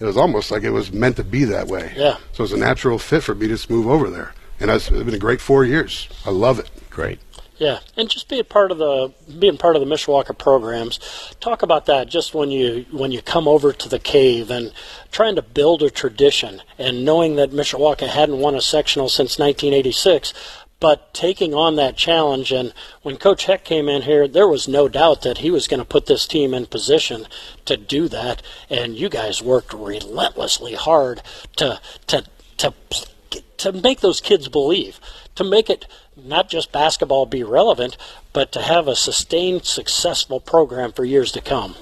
[0.00, 1.92] It was almost like it was meant to be that way.
[1.96, 2.16] Yeah.
[2.32, 4.34] So it was a natural fit for me to just move over there.
[4.60, 6.08] And it's it's been a great four years.
[6.26, 6.70] I love it.
[6.90, 7.20] great.
[7.58, 11.00] Yeah, and just being part of the being part of the Mishawaka programs.
[11.40, 12.08] Talk about that.
[12.08, 14.72] Just when you when you come over to the cave and
[15.10, 20.32] trying to build a tradition, and knowing that Mishawaka hadn't won a sectional since 1986,
[20.78, 22.52] but taking on that challenge.
[22.52, 25.80] And when Coach Heck came in here, there was no doubt that he was going
[25.80, 27.26] to put this team in position
[27.64, 28.40] to do that.
[28.70, 31.22] And you guys worked relentlessly hard
[31.56, 32.24] to to
[32.58, 32.72] to
[33.56, 35.00] to make those kids believe,
[35.34, 35.86] to make it
[36.24, 37.96] not just basketball be relevant,
[38.32, 41.74] but to have a sustained, successful program for years to come.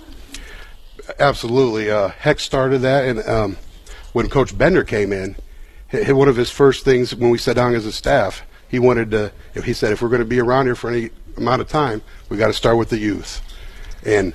[1.19, 1.91] Absolutely.
[1.91, 3.57] Uh, Heck started that, and um,
[4.13, 5.37] when Coach Bender came in,
[5.93, 9.33] one of his first things when we sat down as a staff, he wanted to.
[9.65, 12.37] He said, if we're going to be around here for any amount of time, we
[12.37, 13.41] got to start with the youth.
[14.05, 14.35] And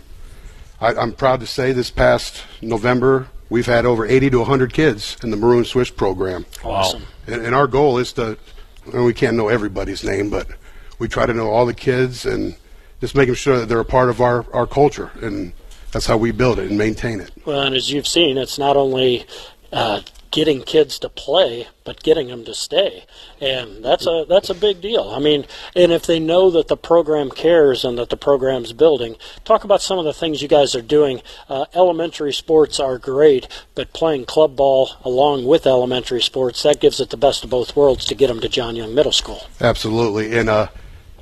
[0.80, 5.18] I, I'm proud to say, this past November, we've had over 80 to 100 kids
[5.24, 6.46] in the Maroon Swish program.
[6.64, 7.04] Awesome.
[7.28, 8.38] And, and our goal is to,
[8.86, 10.48] and we can't know everybody's name, but
[11.00, 12.56] we try to know all the kids and
[13.00, 15.12] just making sure that they're a part of our, our culture.
[15.22, 15.54] And
[15.92, 17.32] that's how we build it and maintain it.
[17.46, 19.26] Well, and as you've seen, it's not only
[19.74, 20.02] uh,
[20.32, 23.06] getting kids to play, but getting them to stay,
[23.40, 25.10] and that's a that's a big deal.
[25.10, 29.16] I mean, and if they know that the program cares and that the program's building,
[29.44, 31.22] talk about some of the things you guys are doing.
[31.50, 37.00] Uh, elementary sports are great, but playing club ball along with elementary sports that gives
[37.00, 39.42] it the best of both worlds to get them to John Young Middle School.
[39.60, 40.38] Absolutely.
[40.38, 40.68] And uh,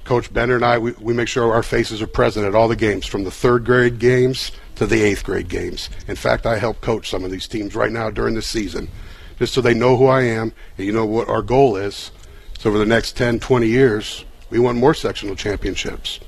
[0.03, 2.75] Coach Bender and I, we, we make sure our faces are present at all the
[2.75, 5.89] games, from the third grade games to the eighth grade games.
[6.07, 8.89] In fact, I help coach some of these teams right now during the season,
[9.39, 12.11] just so they know who I am and you know what our goal is.
[12.59, 16.19] So over the next 10, 20 years, we want more sectional championships.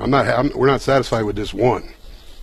[0.00, 0.26] I'm not.
[0.26, 1.88] I'm, we're not satisfied with this one.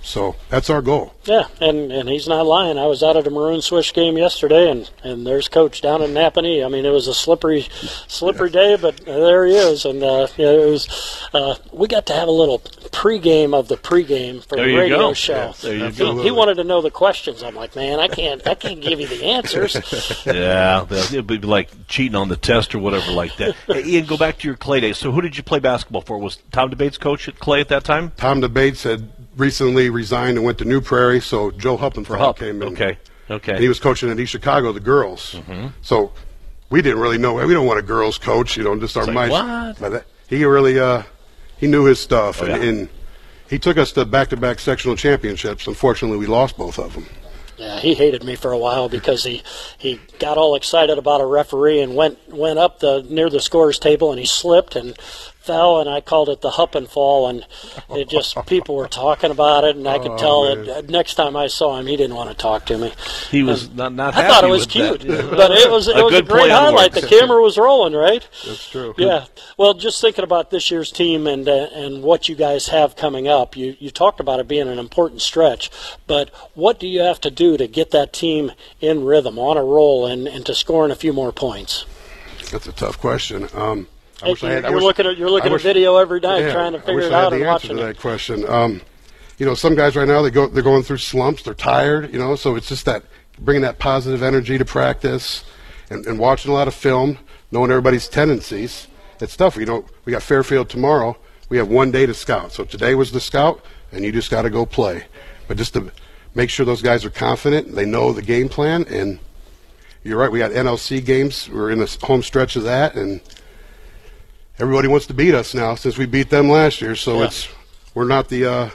[0.06, 1.14] So that's our goal.
[1.26, 2.78] Yeah, and, and he's not lying.
[2.78, 6.12] I was out at a Maroon Swish game yesterday, and, and there's Coach down in
[6.12, 6.64] Nappanee.
[6.64, 7.62] I mean, it was a slippery,
[8.08, 9.84] slippery day, but there he is.
[9.84, 11.28] And uh, you know, it was.
[11.34, 14.80] Uh, we got to have a little pregame of the pregame for There the you
[14.80, 15.14] radio go.
[15.14, 15.34] show.
[15.34, 16.22] Yes, there you he, go.
[16.22, 17.42] he wanted to know the questions.
[17.42, 19.76] I'm like, man, I can't, I can't give you the answers.
[20.26, 23.56] Yeah, it'd be like cheating on the test or whatever like that.
[23.68, 24.98] Hey, Ian, go back to your Clay days.
[24.98, 26.18] So, who did you play basketball for?
[26.18, 28.12] Was Tom DeBaets coach at Clay at that time?
[28.18, 32.40] Tom DeBaets had recently resigned and went to New Prairie, so Joe Huppenthal Hupp.
[32.40, 32.70] came in.
[32.74, 32.98] Okay,
[33.30, 33.54] okay.
[33.54, 35.34] And he was coaching at East Chicago, the girls.
[35.36, 35.68] Mm-hmm.
[35.82, 36.12] So
[36.70, 37.34] we didn't really know.
[37.46, 39.32] We don't want a girls coach, you know, just our like, mice.
[39.32, 39.80] what?
[39.80, 41.04] But that- he really, uh,
[41.58, 42.70] he knew his stuff, Oh, and, yeah.
[42.70, 42.90] and
[43.48, 45.68] he took us to back-to-back sectional championships.
[45.68, 47.06] Unfortunately, we lost both of them.
[47.58, 49.42] Yeah, he hated me for a while because he
[49.78, 53.80] he got all excited about a referee and went went up the near the scores
[53.80, 54.98] table and he slipped and
[55.46, 57.46] fell and I called it the hup and fall and
[57.92, 60.66] it just people were talking about it and I could Oh, tell man.
[60.66, 62.92] that next time I saw him he didn't want to talk to me.
[63.30, 64.14] He was not not.
[64.16, 65.30] I happy thought it was cute, that.
[65.38, 66.94] but it was it A was a great play on highlight.
[66.94, 68.28] The camera was rolling, right?
[68.46, 68.94] That's true.
[68.98, 69.26] Yeah.
[69.58, 73.28] Well, just thinking about this year's team and uh, and what you guys have coming
[73.28, 75.70] up, you you talked about it being an important stretch,
[76.08, 79.64] but what do you have to do to get that team in rhythm, on a
[79.64, 81.86] roll, and, and to scoring a few more points?
[82.52, 83.48] That's a tough question.
[83.54, 83.88] Um,
[84.24, 84.66] I wish I had.
[84.66, 86.78] I you're wish- looking at you're looking I at video every night Yeah, trying to
[86.78, 87.86] I figure wish it I had out the and answer watching to it.
[87.88, 88.50] that question.
[88.50, 88.82] Um,
[89.38, 91.44] you know, some guys right now they go they're going through slumps.
[91.44, 92.12] They're tired.
[92.14, 93.04] You know, so it's just that
[93.40, 95.44] bringing that positive energy to practice
[95.90, 97.18] and, and watching a lot of film.
[97.52, 98.88] knowing everybody's tendencies.
[99.22, 99.56] It's tough.
[99.58, 101.16] You know, we got Fairfield tomorrow.
[101.50, 102.52] We have one day to scout.
[102.54, 105.06] So today was the scout, and you just got to go play.
[105.48, 105.92] But just to
[106.34, 109.20] make sure those guys are confident, they know the game plan, and
[110.04, 110.32] you're right.
[110.32, 111.48] We got NLC games.
[111.50, 113.22] We're in the home stretch of that, and
[114.60, 116.96] everybody wants to beat us now since we beat them last year.
[116.96, 117.26] So Yeah.
[117.26, 117.48] it's
[117.94, 118.70] we're not the uh,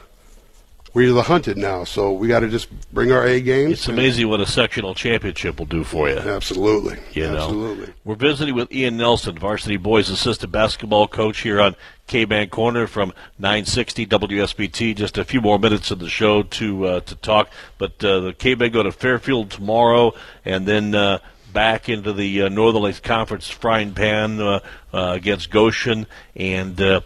[0.92, 1.84] we're the hunted now.
[1.84, 3.72] So we got to just bring our A games.
[3.74, 6.16] It's amazing what a sectional championship will do for you.
[6.18, 6.98] Absolutely.
[7.12, 7.94] You know, Absolutely.
[8.04, 11.76] we're visiting with Ian Nelson, varsity boys assistant basketball coach here on
[12.08, 14.96] Cavemen Corner from 960 WSBT.
[14.96, 18.32] Just a few more minutes of the show to uh, to talk, but uh, the
[18.32, 20.12] Cavemen go to Fairfield tomorrow,
[20.44, 21.20] and then.
[21.53, 24.61] Back into the uh, Northern Lakes Conference frying pan uh,
[24.92, 27.01] uh, against Goshen, and uh,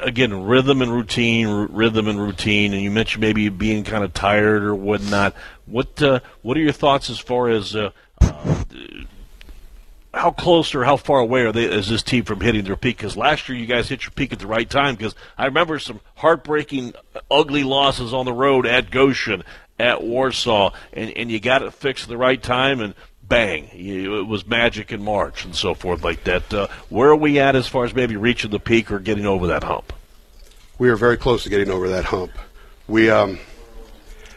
[0.00, 2.72] again rhythm and routine, r- rhythm and routine.
[2.72, 5.34] And you mentioned maybe being kind of tired or whatnot.
[5.66, 7.90] What uh, what are your thoughts as far as uh,
[10.14, 12.98] how close or how far away are they is this team from hitting their peak?
[12.98, 14.94] Because last year you guys hit your peak at the right time.
[14.94, 16.94] Because I remember some heartbreaking,
[17.30, 19.42] ugly losses on the road at Goshen,
[19.78, 22.94] at Warsaw, and and you got it fixed at the right time, and
[23.32, 26.52] bang, it was magic in March and so forth like that.
[26.52, 29.46] Uh, where are we at as far as maybe reaching the peak or getting over
[29.46, 29.90] that hump?
[30.78, 32.32] we are very close to getting over that hump.
[32.88, 33.38] We, um,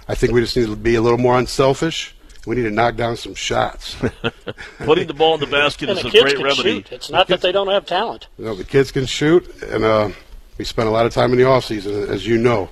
[0.08, 2.16] I think we just need to be a little more unselfish.
[2.46, 3.96] We need to knock down some shots.
[4.78, 6.62] Putting the ball in the basket And is the a kids great can remedy.
[6.76, 6.92] shoot.
[6.92, 8.28] It's not that they don't have talent.
[8.38, 10.10] you know, the kids can shoot, and uh,
[10.58, 12.70] we spent a lot of time in the off season, as you know.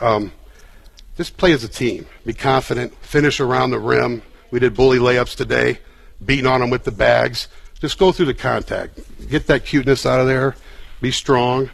[0.00, 0.30] Um,
[1.16, 2.06] just play as a team.
[2.26, 2.94] Be confident.
[2.96, 4.20] Finish around the rim.
[4.50, 5.78] We did bully layups today,
[6.24, 7.48] beating on them with the bags.
[7.80, 9.00] Just go through the contact.
[9.28, 10.56] Get that cuteness out of there.
[11.00, 11.70] Be strong,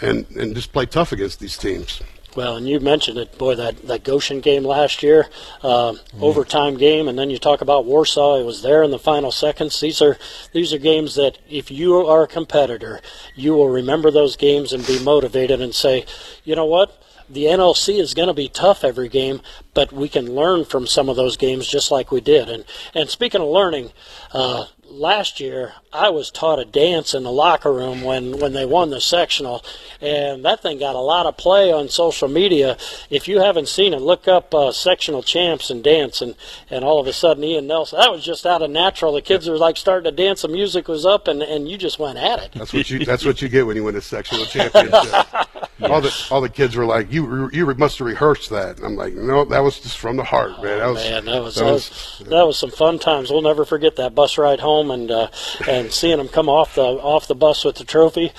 [0.00, 2.00] and and just play tough against these teams.
[2.34, 5.26] Well, and you mentioned it, boy, that, that Goshen game last year,
[5.62, 8.40] uh, overtime game, and then you talk about Warsaw.
[8.40, 9.78] It was there in the final seconds.
[9.78, 10.16] These are
[10.52, 13.02] these are games that, if you are a competitor,
[13.34, 16.06] you will remember those games and be motivated and say,
[16.42, 17.02] you know what,
[17.32, 19.40] the NLC is going to be tough every game,
[19.74, 22.48] but we can learn from some of those games just like we did.
[22.48, 22.64] And
[22.94, 23.90] and speaking of learning,
[24.32, 28.64] uh, last year I was taught a dance in the locker room when when they
[28.64, 29.64] won the sectional,
[30.00, 32.78] and that thing got a lot of play on social media.
[33.10, 36.34] If you haven't seen it, look up uh, sectional champs and dance, and
[36.70, 37.98] and all of a sudden Ian Nelson.
[37.98, 39.12] That was just out of natural.
[39.12, 40.42] The kids were like starting to dance.
[40.42, 42.52] The music was up, and and you just went at it.
[42.52, 43.04] That's what you.
[43.04, 45.26] That's what you get when you win a sectional championship.
[45.82, 48.94] All the all the kids were like, "You you must have rehearsed that." And I'm
[48.94, 50.78] like, "No, that was just from the heart, man.
[50.78, 53.30] That was Man, that was that was, that was some fun times.
[53.30, 55.28] We'll never forget that bus ride home and uh,
[55.68, 58.32] and seeing them come off the off the bus with the trophy.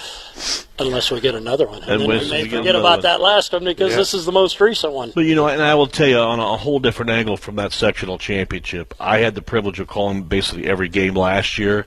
[0.79, 3.01] Unless we get another one, and, then we may forget about one.
[3.01, 3.97] that last one because Yeah.
[3.97, 5.11] this is the most recent one.
[5.13, 7.71] But you know, and I will tell you on a whole different angle from that
[7.73, 8.95] sectional championship.
[8.99, 11.85] I had the privilege of calling basically every game last year,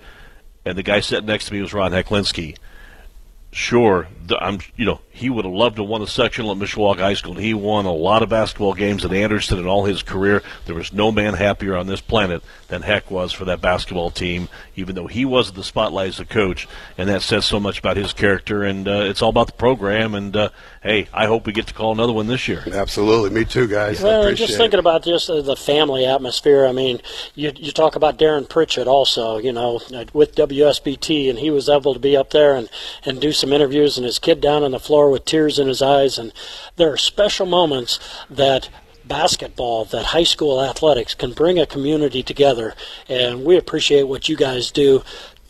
[0.64, 2.56] and the guy sitting next to me was Ron Hecklinski.
[3.58, 4.06] Sure,
[4.38, 7.36] I'm you know he would have loved to won a sectional at Mishawaka High School.
[7.36, 10.42] He won a lot of basketball games at Anderson in all his career.
[10.66, 14.50] There was no man happier on this planet than Heck was for that basketball team,
[14.76, 17.96] even though he wasn't the spotlight as a coach, and that says so much about
[17.96, 18.62] his character.
[18.62, 20.14] And uh, it's all about the program.
[20.14, 20.50] And uh,
[20.82, 22.62] hey, I hope we get to call another one this year.
[22.72, 24.00] absolutely me too, guys.
[24.00, 24.62] I Well, appreciate just it.
[24.62, 26.66] thinking about just uh, the family atmosphere.
[26.66, 27.00] I mean,
[27.34, 31.68] you you talk about Darren Pritchett also, you know, uh, with WSBT, and he was
[31.68, 32.68] able to be up there and
[33.04, 35.82] and do some interviews, and his kid down on the floor with tears in his
[35.82, 36.18] eyes.
[36.18, 36.32] And
[36.76, 37.98] there are special moments
[38.30, 38.68] that
[39.06, 42.74] basketball, that high school athletics can bring a community together,
[43.08, 45.02] and we appreciate what you guys do.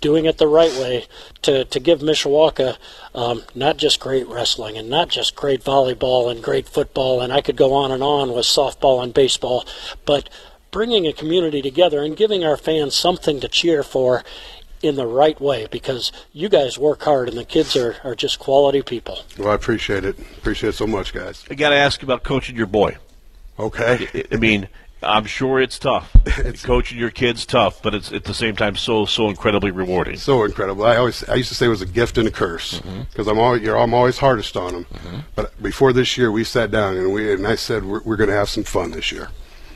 [0.03, 1.07] Doing it the right way
[1.43, 2.77] to, to give Mishawaka
[3.15, 7.41] um, not just great wrestling and not just great volleyball and great football, and I
[7.41, 9.65] could go on and on with softball and baseball,
[10.05, 10.29] but
[10.71, 14.23] bringing a community together and giving our fans something to cheer for
[14.83, 18.39] in the right way because you guys work hard and the kids are, are just
[18.39, 19.21] quality people.
[19.39, 20.19] Well, I appreciate it.
[20.19, 21.45] Appreciate it so much, guys.
[21.51, 22.99] I got to ask about coaching your boy.
[23.59, 24.09] Okay.
[24.15, 24.69] I- I mean,
[25.03, 26.15] I'm sure it's tough.
[26.65, 30.17] Coaching your kids tough, but it's at the same time so so incredibly rewarding.
[30.17, 30.85] So incredible.
[30.85, 33.03] I always I used to say it was a gift and a curse Mm-hmm.
[33.11, 34.87] because I'm always you're, I'm always hardest on them.
[35.35, 38.31] But before this year, we sat down and we and I said we're, we're going
[38.31, 39.29] to have some fun this year.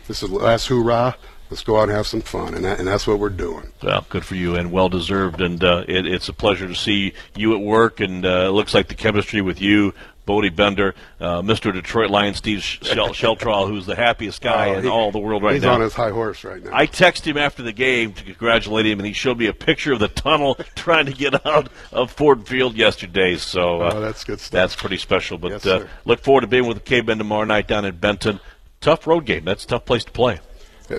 [0.09, 1.17] This is the last hoorah.
[1.51, 3.73] Let's go out and have some fun, and that, and that's what we're doing.
[3.83, 5.41] Well, good for you and well deserved.
[5.41, 7.99] And uh, it, it's a pleasure to see you at work.
[7.99, 9.93] And uh, it looks like the chemistry with you,
[10.31, 11.73] Bodie Bender, uh, Mr.
[11.73, 13.09] Detroit Lion, Steve Shel-
[13.67, 15.71] who's the happiest guy Oh, in he- all the world right He's now.
[15.71, 16.71] He's on his high horse right now.
[16.73, 19.93] I texted him after the game to congratulate him, and he showed me a picture
[19.93, 23.35] of the tunnel trying to get out of Ford Field yesterday.
[23.39, 24.53] So uh, Oh, that's good stuff.
[24.53, 25.37] That's pretty special.
[25.37, 28.39] But Yes, uh, look forward to being with the Cavemen tomorrow night down in Benton.
[28.81, 29.45] Tough road game.
[29.45, 30.39] That's a tough place to play.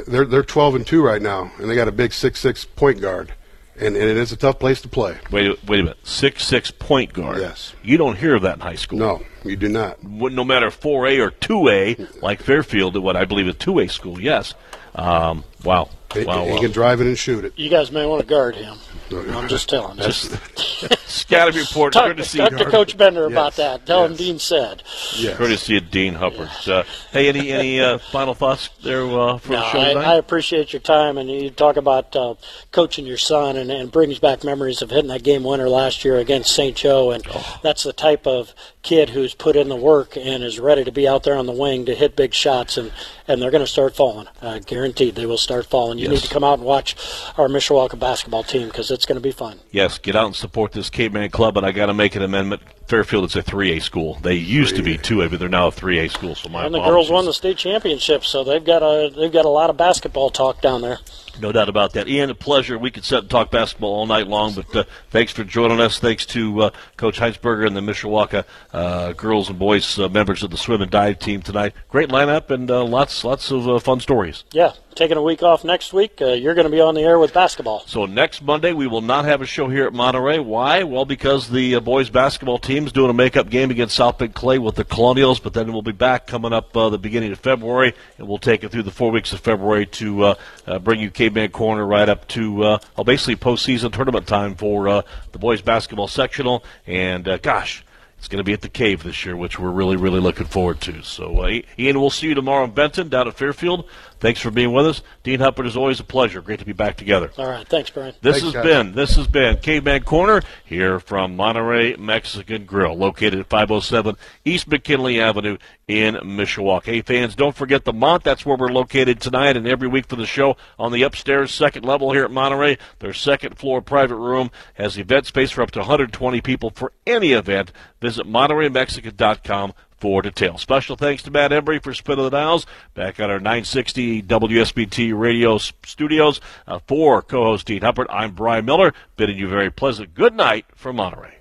[0.07, 2.99] They're they're 12 and two right now, and they got a big six six point
[2.99, 3.33] guard,
[3.81, 5.17] and, and it is a tough place to play.
[5.31, 5.97] Wait, wait a minute.
[6.07, 7.39] Six six point guard.
[7.39, 7.73] Yes.
[7.83, 8.99] You don't hear of that in high school.
[8.99, 10.03] No, you do not.
[10.03, 14.21] No matter 4A or 2A, like Fairfield, what I believe is 2A school.
[14.21, 14.53] Yes.
[14.93, 15.89] Um, wow.
[16.13, 16.59] He, wow, he wow.
[16.59, 17.53] can drive it and shoot it.
[17.57, 18.77] You guys may want to guard him.
[19.13, 19.97] I'm just telling.
[19.97, 20.31] Just
[21.07, 21.93] Scouting report.
[21.93, 23.85] talk, courtesy, talk to Coach Bender about that.
[23.85, 24.83] Tell him Dean said.
[25.17, 25.37] Yes.
[25.37, 26.67] courtesy of Dean Huppert.
[26.67, 30.05] Uh, hey, any any uh, final thoughts there uh, for No, the show I, tonight?
[30.05, 32.35] I appreciate your time, and you talk about uh,
[32.71, 36.15] coaching your son, and, and brings back memories of hitting that game winner last year
[36.17, 36.75] against St.
[36.75, 37.59] Joe, and Oh.
[37.61, 41.07] that's the type of kid who's put in the work and is ready to be
[41.07, 42.91] out there on the wing to hit big shots, and,
[43.27, 44.27] and they're going to start falling.
[44.41, 45.97] Uh, guaranteed, they will start falling.
[45.99, 46.11] You Yes.
[46.13, 46.95] need to come out and watch
[47.37, 49.59] our Mishawaka basketball team because it's going to be fun.
[49.71, 52.61] yes, get out and support this Caveman Club, but I got to make an amendment.
[52.87, 54.17] Fairfield is a 3A school.
[54.21, 56.35] They used to be 2A, but they're now a 3A school.
[56.35, 57.07] So my And the apologies.
[57.09, 60.29] girls won the state championship, so they've got a they've got a lot of basketball
[60.29, 60.99] talk down there.
[61.41, 62.07] No doubt about that.
[62.07, 62.77] Ian, a pleasure.
[62.77, 65.97] We could sit and talk basketball all night long, but uh, thanks for joining us.
[65.97, 70.51] Thanks to uh, Coach Heinsberger and the Mishawaka uh, girls and boys uh, members of
[70.51, 71.73] the swim and dive team tonight.
[71.89, 74.43] Great lineup and uh, lots lots of uh, fun stories.
[74.51, 76.21] Yeah, taking a week off next week.
[76.21, 77.81] Uh, you're going to be on the air with basketball.
[77.87, 80.39] So next Monday we will not have a show here at Monterey.
[80.39, 80.83] Why?
[80.83, 84.35] Well, because the uh, boys basketball team is doing a makeup game against South Bend
[84.35, 87.39] Clay with the Colonials, but then we'll be back coming up uh, the beginning of
[87.39, 90.35] February, and we'll take it through the four weeks of February to uh,
[90.67, 94.89] uh, bring you Cavemen Corner right up to uh, well, basically postseason tournament time for
[94.89, 95.01] uh,
[95.31, 96.63] the boys basketball sectional.
[96.85, 97.85] And uh, gosh.
[98.17, 100.79] It's going to be at the cave this year, which we're really, really looking forward
[100.81, 101.01] to.
[101.01, 103.89] So, uh, Ian, we'll see you tomorrow in Benton down at Fairfield.
[104.21, 105.01] Thanks for being with us.
[105.23, 106.41] Dean Huppert, is always a pleasure.
[106.41, 107.31] Great to be back together.
[107.39, 108.13] All right, thanks, Brian.
[108.21, 108.63] This Thanks, has guys.
[108.63, 114.15] been this has been Cavemen Corner here from Monterey Mexican Grill, located at 507
[114.45, 115.57] East McKinley Avenue
[115.87, 116.85] in Mishawaka.
[116.85, 118.23] Hey fans, don't forget the Mont.
[118.23, 121.83] That's where we're located tonight and every week for the show on the upstairs second
[121.83, 122.77] level here at Monterey.
[122.99, 127.31] Their second floor private room has event space for up to 120 people for any
[127.31, 127.71] event.
[127.99, 130.61] Visit MontereyMexican.com for details.
[130.61, 135.57] Special thanks to Matt Embry for spinning the dials back at our 960 WSBT radio
[135.59, 136.41] studios.
[136.67, 140.65] Uh, for co-host Dean Huppert, I'm Brian Miller, bidding you a very pleasant good night
[140.75, 141.40] from Monterey.